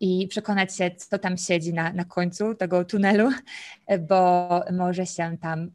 [0.00, 3.30] i przekonać się, co tam siedzi na, na końcu tego tunelu,
[4.08, 5.70] bo może się tam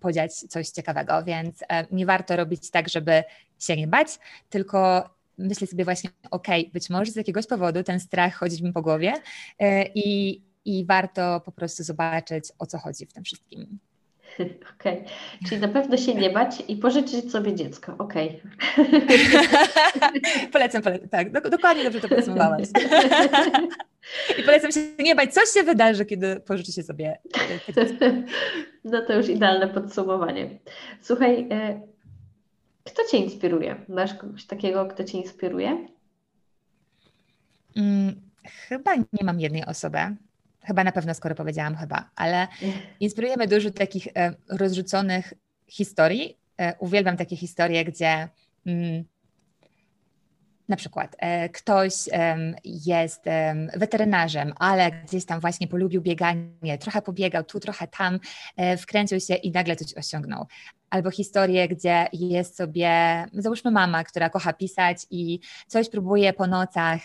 [0.00, 3.24] podziać coś ciekawego, więc nie warto robić tak, żeby
[3.58, 4.08] się nie bać,
[4.50, 8.82] tylko myślę sobie właśnie, ok, być może z jakiegoś powodu ten strach chodzi mi po
[8.82, 9.12] głowie
[9.58, 13.78] e, i, i warto po prostu zobaczyć, o co chodzi w tym wszystkim.
[14.80, 15.04] Okej, okay.
[15.48, 17.94] czyli na pewno się nie bać i pożyczyć sobie dziecko.
[17.98, 18.40] Okej.
[18.72, 18.98] Okay.
[20.52, 22.68] polecam, polecam, tak, dokładnie dobrze to podsumowałaś.
[24.38, 27.18] I polecam się nie bać, coś się wydarzy, kiedy pożyczycie sobie
[27.66, 28.06] dziecko.
[28.84, 30.50] No to już idealne podsumowanie.
[31.02, 31.80] Słuchaj, e,
[32.84, 33.76] kto Cię inspiruje?
[33.88, 35.88] Masz kogoś takiego, kto Cię inspiruje?
[37.74, 38.30] Hmm,
[38.68, 39.98] chyba nie mam jednej osoby.
[40.62, 42.48] Chyba na pewno, skoro powiedziałam chyba, ale
[43.00, 45.34] inspirujemy dużo takich e, rozrzuconych
[45.66, 46.38] historii.
[46.60, 48.28] E, uwielbiam takie historie, gdzie
[48.66, 49.04] mm,
[50.68, 51.92] na przykład e, ktoś
[52.64, 53.24] jest
[53.76, 58.20] weterynarzem, ale gdzieś tam właśnie polubił bieganie, trochę pobiegał tu, trochę tam,
[58.56, 60.46] e, wkręcił się i nagle coś osiągnął.
[60.94, 62.90] Albo historie, gdzie jest sobie,
[63.32, 67.00] załóżmy mama, która kocha pisać i coś próbuje po nocach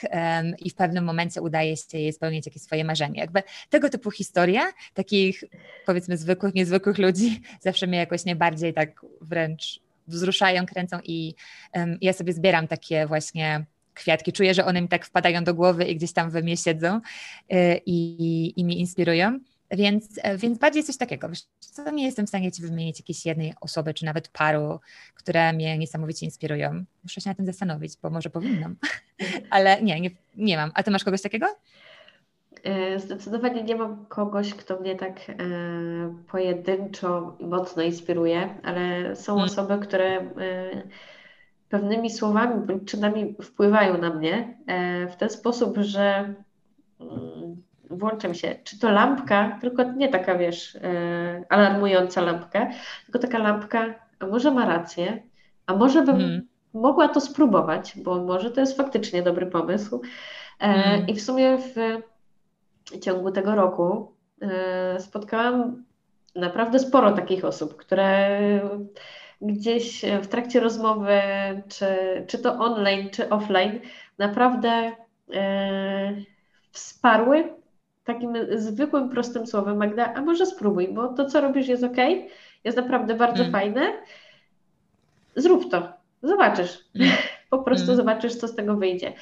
[0.60, 3.20] i w pewnym momencie udaje się jej spełnić jakieś swoje marzenie.
[3.20, 4.62] Jakby tego typu historie,
[4.94, 5.44] takich
[5.86, 11.36] powiedzmy zwykłych, niezwykłych ludzi, zawsze mnie jakoś najbardziej tak wręcz wzruszają, kręcą i
[11.74, 14.34] um, ja sobie zbieram takie właśnie kwiatki.
[14.34, 17.02] Czuję, że one mi tak wpadają do głowy i gdzieś tam we mnie siedzą
[17.54, 19.40] y, i, i inspirują.
[19.72, 21.28] Więc, e, więc bardziej coś takiego.
[21.60, 24.80] Co nie jestem w stanie Ci wymienić jakiejś jednej osoby, czy nawet paru,
[25.14, 26.86] które mnie niesamowicie inspirują.
[27.04, 28.76] Muszę się na tym zastanowić, bo może powinnam.
[29.50, 30.72] Ale nie, nie, nie mam.
[30.74, 31.48] A Ty masz kogoś takiego?
[32.64, 35.34] E, zdecydowanie nie mam kogoś, kto mnie tak e,
[36.32, 39.46] pojedynczo mocno inspiruje, ale są hmm.
[39.46, 40.30] osoby, które e,
[41.70, 46.34] pewnymi słowami bądź czynami wpływają na mnie e, w ten sposób, że
[47.00, 52.68] mm, włączam się, czy to lampka, tylko nie taka, wiesz, e, alarmująca lampka,
[53.06, 55.24] tylko taka lampka, a może ma rację,
[55.66, 56.48] a może bym hmm.
[56.74, 60.02] mogła to spróbować, bo może to jest faktycznie dobry pomysł.
[60.60, 61.08] E, hmm.
[61.08, 61.76] I w sumie w
[63.02, 65.84] ciągu tego roku e, spotkałam
[66.36, 68.40] naprawdę sporo takich osób, które
[69.42, 71.22] gdzieś w trakcie rozmowy,
[71.68, 71.86] czy,
[72.28, 73.80] czy to online, czy offline,
[74.18, 74.92] naprawdę
[75.34, 76.16] e,
[76.72, 77.59] wsparły
[78.14, 81.98] takim zwykłym, prostym słowem, Magda, a może spróbuj, bo to, co robisz, jest ok,
[82.64, 83.52] jest naprawdę bardzo mm.
[83.52, 83.94] fajne.
[85.36, 85.94] Zrób to,
[86.24, 86.86] zobaczysz.
[86.96, 87.12] Mm.
[87.50, 87.98] Po prostu mm.
[87.98, 89.14] zobaczysz, co z tego wyjdzie.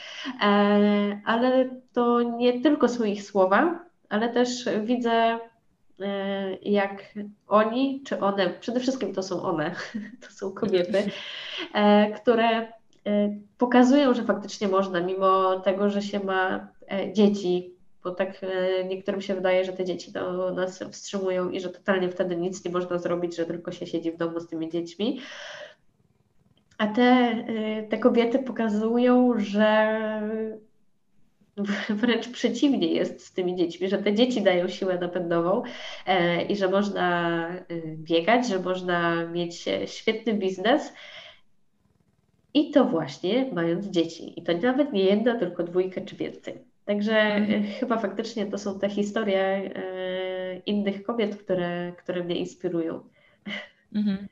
[0.41, 3.79] E, ale to nie tylko są ich słowa,
[4.09, 4.49] ale też
[4.83, 5.39] widzę,
[5.99, 7.03] e, jak
[7.47, 9.75] oni, czy one, przede wszystkim to są one,
[10.25, 11.03] to są kobiety,
[11.73, 12.67] e, które e,
[13.57, 17.76] pokazują, że faktycznie można, mimo tego, że się ma e, dzieci,
[18.07, 22.09] bo tak e, niektórym się wydaje, że te dzieci to nas wstrzymują i że totalnie
[22.09, 25.19] wtedy nic nie można zrobić, że tylko się siedzi w domu z tymi dziećmi.
[26.77, 29.89] A te, e, te kobiety pokazują, że
[31.89, 35.63] wręcz przeciwnie jest z tymi dziećmi, że te dzieci dają siłę napędową
[36.05, 37.47] e, i że można
[37.95, 40.93] biegać, że można mieć świetny biznes.
[42.53, 44.39] I to właśnie mając dzieci.
[44.39, 46.66] I to nawet nie jedna, tylko dwójkę czy więcej.
[46.87, 47.63] Także mhm.
[47.63, 53.03] chyba faktycznie to są te historie e, innych kobiet, które, które mnie inspirują.
[53.95, 54.27] Mhm.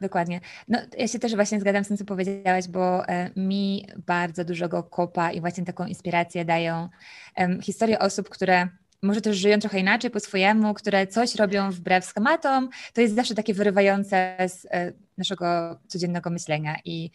[0.00, 0.40] Dokładnie.
[0.68, 4.82] No, ja się też właśnie zgadzam z tym, co powiedziałaś, bo e, mi bardzo dużego
[4.82, 6.88] kopa i właśnie taką inspirację dają
[7.36, 8.68] e, historie osób, które
[9.02, 12.68] może też żyją trochę inaczej po swojemu, które coś robią wbrew schematom.
[12.94, 17.10] To jest zawsze takie wyrywające z e, naszego codziennego myślenia i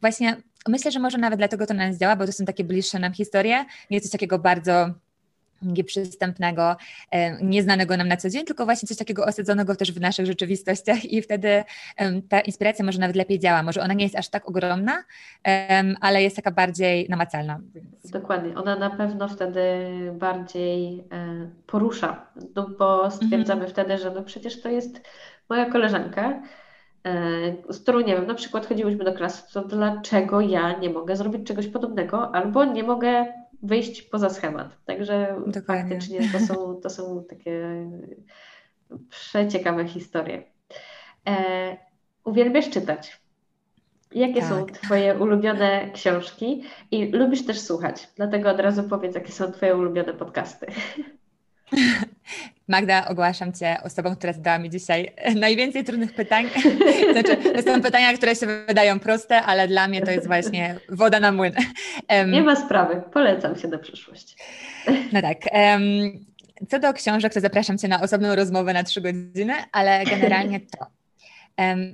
[0.00, 0.36] właśnie
[0.68, 3.12] myślę, że może nawet dlatego to na nas działa, bo to są takie bliższe nam
[3.12, 4.90] historie, nie coś takiego bardzo
[5.62, 6.76] nieprzystępnego,
[7.10, 11.04] e, nieznanego nam na co dzień, tylko właśnie coś takiego osadzonego też w naszych rzeczywistościach
[11.04, 11.64] i wtedy
[12.28, 13.62] ta inspiracja może nawet lepiej działa.
[13.62, 15.04] Może ona nie jest aż tak ogromna,
[16.00, 17.60] ale jest taka bardziej namacalna.
[18.04, 18.54] Dokładnie.
[18.54, 19.62] Ona na pewno wtedy
[20.12, 23.70] bardziej e, porusza, no bo stwierdzamy mhm.
[23.70, 25.00] wtedy, że no przecież to jest
[25.48, 26.42] moja koleżanka,
[27.68, 31.46] z którą, nie wiem, na przykład chodziłyśmy do klasy, to dlaczego ja nie mogę zrobić
[31.46, 33.26] czegoś podobnego albo nie mogę
[33.62, 34.68] wyjść poza schemat.
[34.84, 35.82] Także Dokładnie.
[35.82, 37.86] faktycznie to są, to są takie
[39.10, 40.42] przeciekawe historie.
[41.28, 41.76] E,
[42.24, 43.20] uwielbiasz czytać.
[44.14, 44.48] Jakie tak.
[44.48, 48.08] są Twoje ulubione książki i lubisz też słuchać?
[48.16, 50.66] Dlatego od razu powiedz, jakie są Twoje ulubione podcasty.
[52.68, 56.46] Magda, ogłaszam Cię osobą, która zadała mi dzisiaj najwięcej trudnych pytań.
[57.12, 61.20] Znaczy, to są pytania, które się wydają proste, ale dla mnie to jest właśnie woda
[61.20, 61.54] na młyn.
[62.26, 64.36] Nie ma sprawy, polecam się do przyszłości.
[65.12, 65.38] No tak.
[66.68, 70.97] Co do książek, to zapraszam Cię na osobną rozmowę na trzy godziny, ale generalnie to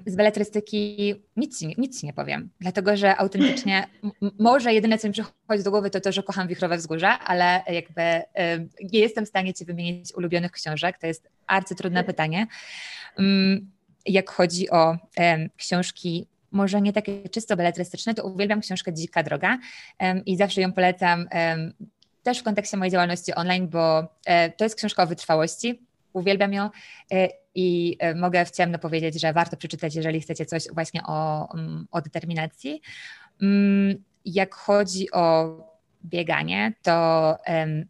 [0.07, 3.87] z beletrystyki nic nic nie powiem, dlatego że autentycznie
[4.39, 8.03] może jedyne, co mi przychodzi do głowy, to to, że kocham Wichrowe Wzgórza, ale jakby
[8.93, 12.47] nie jestem w stanie Ci wymienić ulubionych książek, to jest arcytrudne pytanie.
[14.07, 14.97] Jak chodzi o
[15.57, 19.59] książki może nie takie czysto beletrystyczne, to uwielbiam książkę Dzika Droga
[20.27, 21.29] i zawsze ją polecam
[22.25, 26.71] też w kontekście mojej działalności online, bo e, to jest książka o wytrwałości, uwielbiam ją.
[27.13, 31.49] E, i e, mogę w ciemno powiedzieć, że warto przeczytać, jeżeli chcecie coś właśnie o,
[31.55, 32.83] mm, o determinacji.
[33.43, 35.57] Mm, jak chodzi o
[36.05, 37.85] bieganie, to um,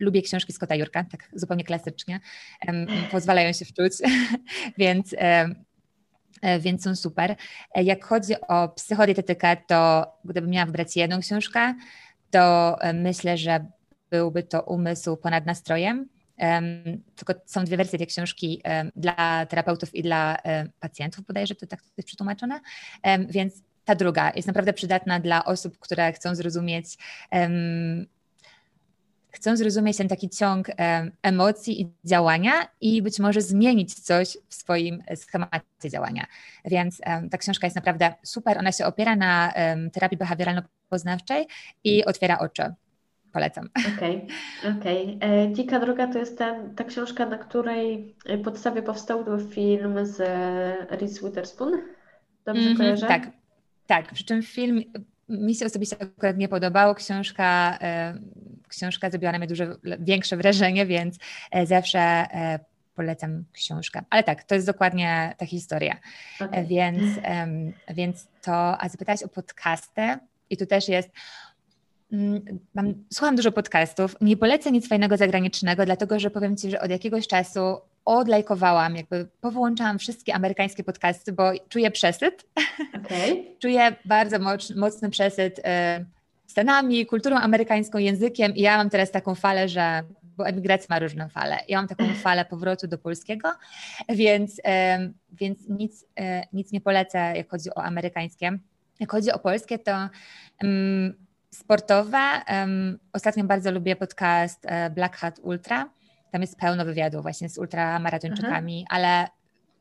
[0.00, 2.20] lubię książki Scotta Jurka, tak zupełnie klasycznie,
[2.68, 3.92] um, pozwalają się wczuć,
[4.78, 5.54] więc, um,
[6.60, 7.36] więc są super.
[7.76, 11.74] Jak chodzi o psychodietetykę, to gdybym miała wybrać jedną książkę,
[12.30, 13.66] to myślę, że
[14.10, 16.08] byłby to Umysł ponad nastrojem
[17.16, 18.62] tylko są dwie wersje tej książki
[18.96, 20.36] dla terapeutów i dla
[20.80, 22.60] pacjentów, bodajże to tak jest przetłumaczone,
[23.28, 23.54] więc
[23.84, 26.98] ta druga jest naprawdę przydatna dla osób, które chcą zrozumieć
[29.30, 30.68] chcą zrozumieć ten taki ciąg
[31.22, 36.26] emocji i działania i być może zmienić coś w swoim schemacie działania.
[36.64, 38.58] Więc ta książka jest naprawdę super.
[38.58, 39.52] Ona się opiera na
[39.92, 41.46] terapii behawioralno-poznawczej
[41.84, 42.74] i otwiera oczy
[43.34, 43.68] polecam.
[43.96, 45.16] Okej, okay, okej.
[45.16, 45.30] Okay.
[45.30, 48.14] E, Dzika droga to jest ten, ta książka, na której
[48.44, 50.18] podstawie powstał film z
[50.90, 51.72] Reese Witherspoon.
[52.44, 53.06] Dobrze mm -hmm, kojarzę?
[53.06, 53.30] Tak,
[53.86, 54.12] tak.
[54.12, 54.82] Przy czym film
[55.28, 56.94] mi się osobiście akurat nie podobał.
[56.94, 58.18] Książka, e,
[58.68, 59.64] książka zrobiła na mnie dużo
[60.00, 61.18] większe wrażenie, więc
[61.50, 62.58] e, zawsze e,
[62.94, 64.02] polecam książkę.
[64.10, 65.96] Ale tak, to jest dokładnie ta historia.
[66.40, 66.66] Okay.
[66.66, 67.02] Więc,
[67.94, 70.02] więc to, a zapytałaś o podcasty
[70.50, 71.10] i tu też jest
[72.74, 76.90] mam, słucham dużo podcastów, nie polecę nic fajnego zagranicznego, dlatego że powiem Ci, że od
[76.90, 77.60] jakiegoś czasu
[78.04, 82.46] odlajkowałam, jakby powłączałam wszystkie amerykańskie podcasty, bo czuję przesyt.
[83.04, 83.44] Okay.
[83.62, 84.38] czuję bardzo
[84.76, 85.62] mocny przesyt y,
[86.46, 90.02] Stanami, kulturą amerykańską, językiem i ja mam teraz taką falę, że
[90.36, 91.58] bo emigracja ma różne fale.
[91.68, 93.52] Ja mam taką falę powrotu do polskiego,
[94.08, 94.62] więc, y,
[95.32, 96.06] więc nic, y,
[96.52, 98.58] nic nie polecę, jak chodzi o amerykańskie.
[99.00, 100.08] Jak chodzi o polskie, to
[100.62, 101.14] um,
[101.54, 102.42] sportowe.
[103.12, 105.90] Ostatnio bardzo lubię podcast e, Black Hat Ultra.
[106.30, 109.26] Tam jest pełno wywiadów właśnie z ultramaratończykami, ale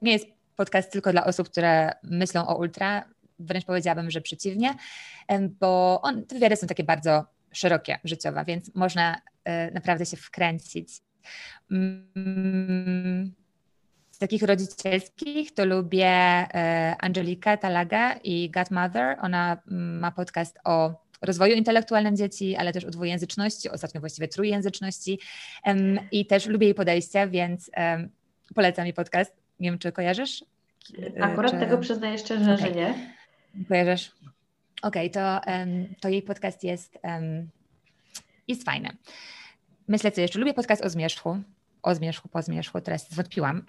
[0.01, 3.05] nie jest podcast tylko dla osób, które myślą o ultra.
[3.39, 4.75] Wręcz powiedziałabym, że przeciwnie,
[5.59, 11.01] bo on, te wywiady są takie bardzo szerokie życiowe, więc można e, naprawdę się wkręcić.
[11.71, 13.33] Mm,
[14.11, 19.17] z takich rodzicielskich to lubię e, Angelika Talaga i Godmother.
[19.21, 25.19] Ona mm, ma podcast o rozwoju intelektualnym dzieci, ale też o dwujęzyczności, ostatnio właściwie trójjęzyczności
[26.11, 27.71] i też lubię jej podejście, więc
[28.55, 29.33] polecam jej podcast.
[29.59, 30.45] Nie wiem, czy kojarzysz?
[31.21, 31.59] Akurat czy...
[31.59, 32.57] tego przyznaję szczerze, okay.
[32.57, 33.15] że nie.
[33.67, 34.11] Kojarzysz?
[34.81, 35.51] Okej, okay, to,
[36.01, 36.99] to jej podcast jest,
[38.47, 38.89] jest fajny.
[39.87, 40.39] Myślę, co jeszcze.
[40.39, 41.37] Lubię podcast o zmierzchu
[41.83, 43.61] o zmierzchu, po zmierzchu, teraz zwątpiłam.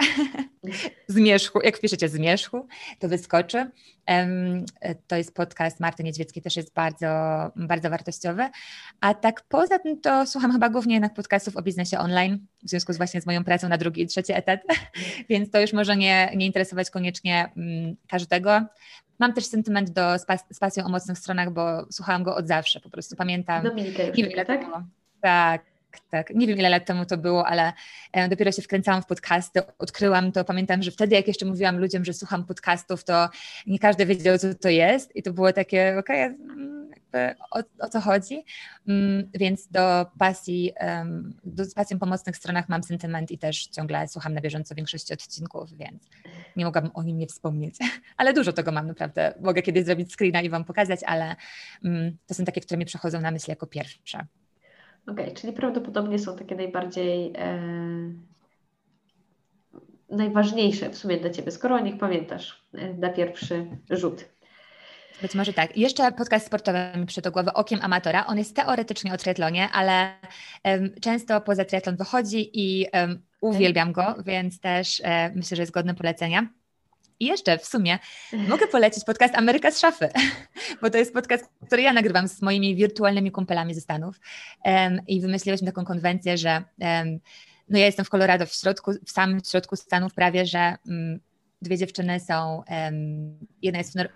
[1.08, 2.66] zmierzchu, jak wpiszecie zmierzchu,
[2.98, 3.70] to wyskoczy.
[5.06, 7.06] To jest podcast Marty Niedźwieckiej, też jest bardzo,
[7.56, 8.48] bardzo wartościowy.
[9.00, 12.92] A tak poza tym to słucham chyba głównie jednak podcastów o biznesie online, w związku
[12.92, 14.60] z właśnie z moją pracą na drugi i trzeci etat,
[15.30, 18.62] więc to już może nie, nie interesować koniecznie mm, każdego.
[19.18, 20.18] Mam też sentyment do
[20.50, 23.64] z pasją o mocnych stronach, bo słuchałam go od zawsze, po prostu pamiętam.
[23.64, 24.66] Dominika już tak?
[25.20, 25.62] Tak,
[26.10, 26.30] tak.
[26.30, 27.72] Nie wiem, ile lat temu to było, ale
[28.12, 30.44] e, dopiero się wkręcałam w podcasty, odkryłam to.
[30.44, 33.28] Pamiętam, że wtedy, jak jeszcze mówiłam ludziom, że słucham podcastów, to
[33.66, 38.00] nie każdy wiedział, co to jest, i to było takie, okej, okay, o, o, co
[38.00, 38.44] chodzi.
[38.88, 40.72] Mm, więc do pasji,
[41.44, 45.14] do, z pasją po mocnych stronach mam sentyment i też ciągle słucham na bieżąco większości
[45.14, 46.02] odcinków, więc
[46.56, 47.74] nie mogłabym o nim nie wspomnieć.
[48.16, 49.34] Ale dużo tego mam naprawdę.
[49.40, 51.36] Mogę kiedyś zrobić screena i Wam pokazać, ale
[51.84, 54.26] mm, to są takie, które mi przychodzą na myśl jako pierwsze.
[55.06, 57.60] Okej, okay, czyli prawdopodobnie są takie najbardziej e,
[60.10, 64.24] najważniejsze w sumie dla Ciebie, skoro o nich pamiętasz e, na pierwszy rzut.
[65.22, 65.76] Być może tak.
[65.76, 68.26] jeszcze podcast sportowy mi przyszedł do głowy Okiem Amatora.
[68.26, 70.14] On jest teoretycznie o triatlonie, ale
[70.64, 75.72] um, często poza triatlon wychodzi i um, uwielbiam go, więc też um, myślę, że jest
[75.72, 76.48] godny polecenia.
[77.20, 77.98] I jeszcze w sumie
[78.48, 80.08] mogę polecić podcast Ameryka z szafy,
[80.82, 84.20] bo to jest podcast, który ja nagrywam z moimi wirtualnymi kumpelami ze Stanów
[84.64, 87.20] um, i wymyśliłyśmy taką konwencję, że um,
[87.68, 91.20] no ja jestem w Colorado w środku, w samym środku Stanów prawie, że um,
[91.62, 92.62] dwie dziewczyny są,
[93.62, 94.06] jedna jest w,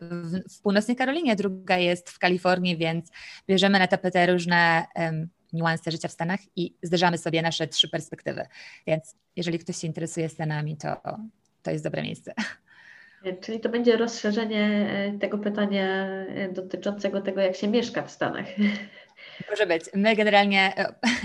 [0.00, 3.10] w, w, północnej Karolinie, druga jest w Kalifornii, więc
[3.48, 4.86] bierzemy na tapetę różne
[5.52, 8.46] niuanse życia w Stanach i zderzamy sobie nasze trzy perspektywy.
[8.86, 10.96] Więc jeżeli ktoś się interesuje Stanami, to
[11.68, 12.34] to jest dobre miejsce.
[13.40, 18.46] Czyli to będzie rozszerzenie e, tego pytania e, dotyczącego tego, jak się mieszka w Stanach.
[19.50, 19.84] Może być.
[19.94, 20.72] My generalnie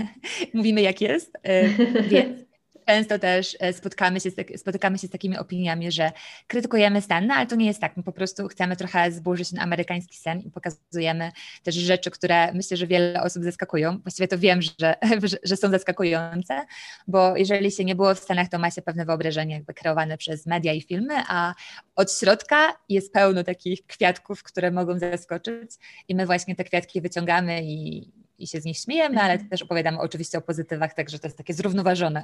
[0.54, 1.68] mówimy, jak jest, e,
[2.02, 2.43] więc
[2.86, 6.12] często też e, spotkamy się, z, spotykamy się z takimi opiniami, że
[6.46, 7.96] krytykujemy sen, no ale to nie jest tak.
[7.96, 11.32] My po prostu chcemy trochę zburzyć ten amerykański sen i pokazujemy
[11.62, 13.98] też rzeczy, które myślę, że wiele osób zaskakują.
[13.98, 14.94] Właściwie to wiem, że,
[15.42, 16.64] że są zaskakujące,
[17.08, 20.46] bo jeżeli się nie było w Stanach, to ma się pewne wyobrażenie jakby kreowane przez
[20.46, 21.54] media i filmy, a
[21.96, 25.70] od środka jest pełno takich kwiatków, które mogą zaskoczyć
[26.08, 29.50] i my właśnie te kwiatki wyciągamy i i się z nich śmiejemy, ale mhm.
[29.50, 32.22] też opowiadamy oczywiście o pozytywach, także to jest takie zrównoważone.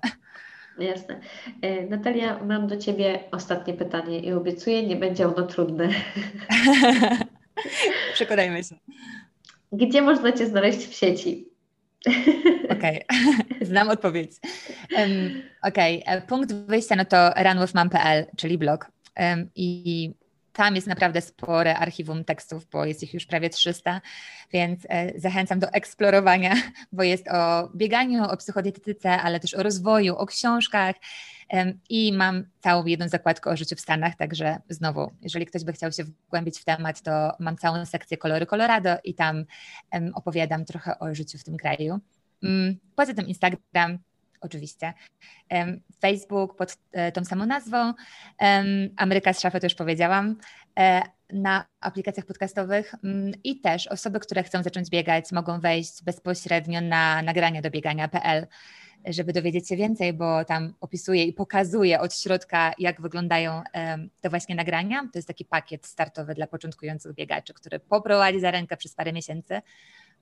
[0.78, 1.20] Jasne.
[1.62, 5.88] E, Natalia, mam do Ciebie ostatnie pytanie i obiecuję, nie będzie ono trudne.
[8.14, 8.74] Przekonajmy się.
[9.72, 11.48] Gdzie można Cię znaleźć w sieci?
[12.76, 13.66] Okej, okay.
[13.70, 14.32] znam odpowiedź.
[14.98, 16.16] Um, Okej, okay.
[16.16, 18.86] E, punkt wyjścia no to runwithmam.pl, czyli blog.
[19.16, 20.10] Um, I
[20.52, 24.00] tam jest naprawdę spore archiwum tekstów, bo jest ich już prawie 300,
[24.52, 26.54] więc e, zachęcam do eksplorowania,
[26.92, 30.96] bo jest o bieganiu, o psychodietetyce, ale też o rozwoju, o książkach
[31.88, 35.92] i mam całą jedną zakładkę o życiu w Stanach, także znowu, jeżeli ktoś by chciał
[35.92, 39.44] się wgłębić w temat, to mam całą sekcję Kolory Colorado i tam
[40.14, 42.00] opowiadam trochę o życiu w tym kraju.
[42.42, 43.98] Mm, poza tym Instagram,
[44.40, 44.92] oczywiście.
[46.00, 47.94] Facebook pod e, tą samą nazwą.
[48.96, 50.36] Ameryka z szafy to już powiedziałam.
[50.78, 56.80] E, na aplikacjach podcastowych mm, i też osoby, które chcą zacząć biegać, mogą wejść bezpośrednio
[56.80, 58.46] na nagrania do biegania.pl,
[59.06, 63.62] żeby dowiedzieć się więcej, bo tam opisuję i pokazuję od środka, jak wyglądają
[64.20, 65.02] te właśnie nagrania.
[65.12, 69.62] To jest taki pakiet startowy dla początkujących biegaczy, który poprowadzi za rękę przez parę miesięcy.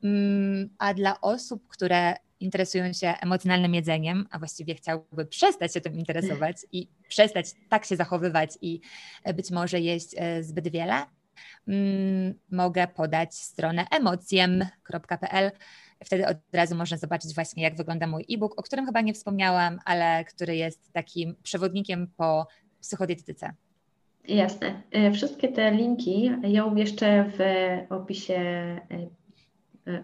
[0.05, 5.99] Mm, a dla osób, które interesują się emocjonalnym jedzeniem, a właściwie chciałby przestać się tym
[5.99, 8.81] interesować i przestać tak się zachowywać i
[9.25, 10.95] e, być może jeść e, zbyt wiele,
[11.69, 15.51] mm, mogę podać stronę emocjem.pl.
[16.05, 19.79] Wtedy od razu można zobaczyć właśnie, jak wygląda mój e-book, o którym chyba nie wspomniałam,
[19.85, 22.47] ale który jest takim przewodnikiem po
[22.81, 23.55] psychodietetyce.
[24.29, 24.83] Jasne.
[24.91, 27.41] E, wszystkie te linki ja umieszczę w
[27.93, 28.41] opisie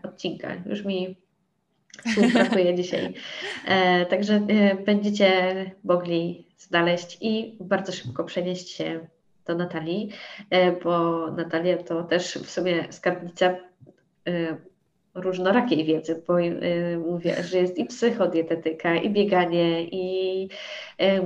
[0.03, 0.55] odcinka.
[0.67, 1.17] Już mi
[2.15, 3.15] słów brakuje dzisiaj.
[3.67, 5.31] E, także e, będziecie
[5.85, 9.07] mogli znaleźć i bardzo szybko przenieść się
[9.47, 10.11] do Natalii,
[10.51, 14.57] e, bo Natalia to też w sumie skarbnica e,
[15.15, 16.53] różnorakiej wiedzy, bo e,
[16.99, 20.49] mówię, że jest i psychodietetyka, i bieganie, i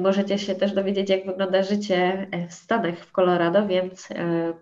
[0.01, 4.09] możecie się też dowiedzieć, jak wygląda życie w Stanach, w Colorado, więc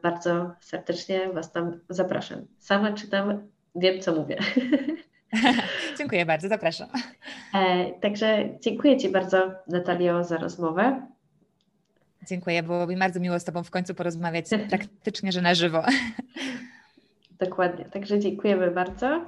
[0.03, 2.47] bardzo serdecznie Was tam zapraszam.
[2.59, 4.36] Sama czytam, wiem, co mówię.
[5.98, 6.88] dziękuję bardzo, zapraszam.
[8.00, 11.06] Także dziękuję Ci bardzo, Natalio, za rozmowę.
[12.28, 15.82] Dziękuję, było mi bardzo miło z Tobą w końcu porozmawiać praktycznie, że na żywo.
[17.38, 19.24] Dokładnie, także dziękujemy bardzo.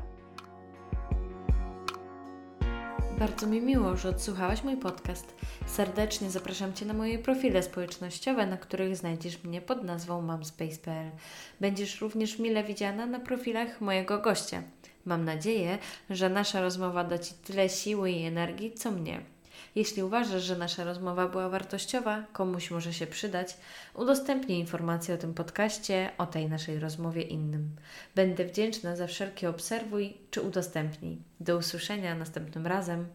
[3.19, 5.35] Bardzo mi miło, że odsłuchałaś mój podcast.
[5.67, 11.11] Serdecznie zapraszam Cię na moje profile społecznościowe, na których znajdziesz mnie pod nazwą mamspace.pl.
[11.61, 14.63] Będziesz również mile widziana na profilach mojego gościa.
[15.05, 15.79] Mam nadzieję,
[16.11, 19.21] że nasza rozmowa da Ci tyle siły i energii, co mnie.
[19.75, 23.57] Jeśli uważasz, że nasza rozmowa była wartościowa, komuś może się przydać,
[23.95, 27.71] udostępnij informacje o tym podcaście, o tej naszej rozmowie innym.
[28.15, 31.19] Będę wdzięczna za wszelkie obserwuj czy udostępnij.
[31.41, 33.07] Do usłyszenia następnym razem.